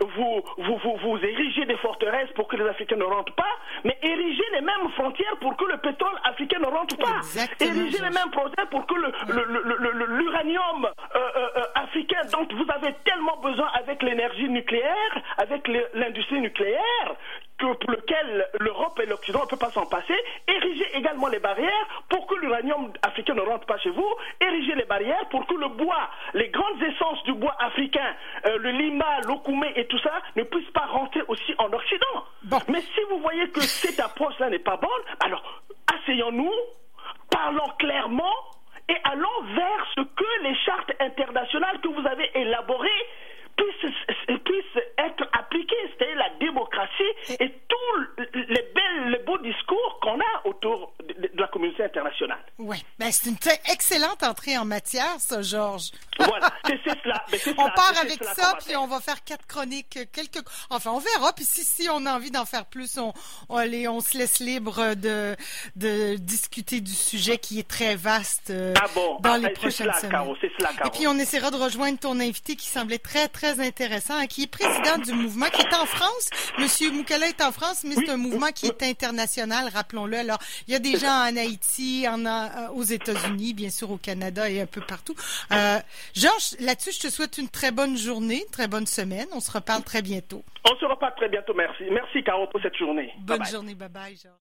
vous, 0.00 0.42
vous, 0.58 0.78
vous, 0.78 0.96
vous, 1.02 1.16
érigez 1.18 1.66
des 1.66 1.76
forteresses 1.76 2.30
pour 2.34 2.48
que 2.48 2.56
les 2.56 2.66
Africains 2.66 2.96
ne 2.96 3.04
rentrent 3.04 3.34
pas, 3.34 3.54
mais 3.84 3.96
érigez 4.02 4.44
les 4.52 4.60
mêmes 4.60 4.88
frontières 4.96 5.36
pour 5.40 5.56
que 5.56 5.64
le 5.64 5.78
pétrole 5.78 6.18
africain 6.24 6.58
ne 6.60 6.66
rentre 6.66 6.96
pas. 6.96 7.20
érigez 7.60 7.98
les 7.98 8.10
mêmes 8.10 8.32
frontières 8.32 8.68
pour 8.70 8.86
que 8.86 8.94
l'uranium 8.94 10.86
euh, 10.86 11.18
euh, 11.36 11.62
africain. 11.74 12.20
Dont 12.32 12.46
vous 12.54 12.66
avez 12.70 12.94
tellement 13.04 13.36
besoin 13.38 13.68
avec 13.74 14.02
l'énergie 14.02 14.48
nucléaire, 14.48 15.22
avec 15.38 15.68
l'industrie 15.94 16.40
nucléaire, 16.40 17.16
pour 17.58 17.76
lequel 17.88 18.46
l'Europe 18.60 19.00
et 19.02 19.06
l'Occident 19.06 19.42
ne 19.42 19.46
peuvent 19.46 19.58
pas 19.58 19.70
s'en 19.70 19.86
passer, 19.86 20.14
érigez 20.48 20.86
également 20.96 21.28
les 21.28 21.38
barrières 21.38 22.04
pour 22.08 22.26
que 22.26 22.34
l'uranium 22.36 22.92
africain 23.02 23.34
ne 23.34 23.40
rentre 23.40 23.66
pas 23.66 23.78
chez 23.78 23.90
vous, 23.90 24.14
érigez 24.40 24.74
les 24.74 24.84
barrières 24.84 25.28
pour 25.30 25.46
que 25.46 25.54
le 25.54 25.68
bois, 25.68 26.10
les 26.34 26.48
grandes 26.48 26.82
essences 26.82 27.22
du 27.24 27.32
bois 27.34 27.54
africain, 27.60 28.14
euh, 28.46 28.58
le 28.58 28.70
lima, 28.70 29.20
l'okoumé 29.26 29.72
et 29.76 29.86
tout 29.86 29.98
ça 29.98 30.12
ne 30.36 30.42
puissent 30.42 30.70
pas 30.70 30.86
rentrer 30.86 31.22
aussi 31.28 31.54
en 31.58 31.72
Occident. 31.72 32.24
Mais 32.68 32.80
si 32.80 33.00
vous 33.10 33.18
voyez 33.20 33.48
que 33.50 33.60
cette 33.60 34.00
approche-là 34.00 34.50
n'est 34.50 34.58
pas 34.58 34.76
bonne, 34.76 34.90
alors 35.20 35.62
asseyons-nous, 35.94 36.52
parlons 37.30 37.68
clairement 37.78 38.34
et 38.88 38.96
allons 39.04 39.42
vers 39.54 39.86
ce 39.96 40.00
que 40.02 40.42
les 40.42 40.54
chartes 40.56 40.92
internationales 41.00 41.80
que 41.80 41.88
vous 41.88 42.06
avez 42.06 42.30
élaborées 42.34 43.06
puissent, 43.56 44.82
être 44.98 45.28
appliquées, 45.32 45.76
c'est-à-dire 45.96 46.16
la 46.16 46.30
démocratie 46.40 47.36
et 47.40 47.50
tous 47.68 48.24
les 48.34 49.18
beaux 49.24 49.38
discours 49.38 49.98
qu'on 50.00 50.18
a 50.20 50.46
autour 50.46 50.92
de, 51.02 51.30
la 51.34 51.46
communauté 51.48 51.84
internationale. 51.84 52.43
Oui, 52.58 52.76
ben, 53.00 53.10
c'est 53.10 53.28
une 53.28 53.36
excellente 53.70 54.22
entrée 54.22 54.56
en 54.56 54.64
matière, 54.64 55.16
ça, 55.18 55.42
Georges. 55.42 55.90
Voilà, 56.18 56.52
c'est 56.64 56.78
cela. 57.02 57.24
on 57.58 57.68
part 57.70 57.94
avec 58.00 58.22
ça, 58.22 58.56
puis 58.64 58.76
on 58.76 58.86
va 58.86 59.00
faire 59.00 59.24
quatre 59.24 59.44
chroniques, 59.46 59.98
quelques. 60.12 60.40
Enfin, 60.70 60.92
on 60.92 61.00
verra. 61.00 61.32
Puis 61.32 61.44
si, 61.44 61.64
si 61.64 61.88
on 61.90 62.06
a 62.06 62.14
envie 62.14 62.30
d'en 62.30 62.44
faire 62.44 62.66
plus, 62.66 62.96
on, 62.98 63.12
on, 63.48 63.58
on 63.58 64.00
se 64.00 64.16
laisse 64.16 64.38
libre 64.38 64.94
de, 64.94 65.34
de 65.74 66.14
discuter 66.16 66.80
du 66.80 66.92
sujet 66.92 67.38
qui 67.38 67.58
est 67.58 67.66
très 67.66 67.96
vaste 67.96 68.50
euh, 68.50 68.72
ah 68.80 68.86
bon, 68.94 69.18
dans 69.20 69.32
ah, 69.32 69.38
les 69.38 69.50
prochaines 69.50 69.92
semaines. 69.94 70.12
Caro, 70.12 70.36
cela, 70.40 70.70
Caro. 70.76 70.88
Et 70.88 70.90
puis 70.90 71.08
on 71.08 71.18
essaiera 71.18 71.50
de 71.50 71.56
rejoindre 71.56 71.98
ton 71.98 72.20
invité 72.20 72.54
qui 72.54 72.68
semblait 72.68 72.98
très 72.98 73.26
très 73.26 73.60
intéressant, 73.60 74.14
hein, 74.14 74.26
qui 74.26 74.44
est 74.44 74.46
président 74.46 74.98
du 74.98 75.12
mouvement, 75.12 75.46
qui 75.46 75.62
est 75.62 75.74
en 75.74 75.86
France. 75.86 76.30
Monsieur 76.58 76.92
Moukala 76.92 77.28
est 77.28 77.42
en 77.42 77.50
France, 77.50 77.82
mais 77.84 77.96
c'est 77.96 78.10
un 78.10 78.16
mouvement 78.16 78.52
qui 78.52 78.66
est 78.66 78.82
international, 78.84 79.70
rappelons-le. 79.74 80.18
Alors, 80.18 80.38
il 80.68 80.72
y 80.72 80.76
a 80.76 80.78
des 80.78 80.96
gens 80.98 81.08
en 81.08 81.36
Haïti, 81.36 82.06
en, 82.08 82.24
euh, 82.44 82.68
aux 82.74 82.82
États-Unis, 82.82 83.54
bien 83.54 83.70
sûr 83.70 83.90
au 83.90 83.96
Canada 83.96 84.48
et 84.48 84.60
un 84.60 84.66
peu 84.66 84.80
partout. 84.80 85.14
Euh, 85.52 85.78
Georges, 86.14 86.56
là-dessus, 86.60 86.92
je 86.92 87.00
te 87.00 87.10
souhaite 87.10 87.38
une 87.38 87.48
très 87.48 87.70
bonne 87.70 87.96
journée, 87.96 88.42
une 88.44 88.50
très 88.50 88.68
bonne 88.68 88.86
semaine. 88.86 89.26
On 89.32 89.40
se 89.40 89.50
reparle 89.50 89.82
très 89.82 90.02
bientôt. 90.02 90.44
On 90.70 90.76
se 90.76 90.84
reparle 90.84 91.14
très 91.16 91.28
bientôt, 91.28 91.54
merci. 91.54 91.84
Merci, 91.90 92.22
Caro, 92.22 92.46
pour 92.46 92.60
cette 92.62 92.76
journée. 92.76 93.12
Bonne 93.20 93.44
journée, 93.44 93.74
bye 93.74 93.88
bye, 93.88 94.16
Georges. 94.16 94.32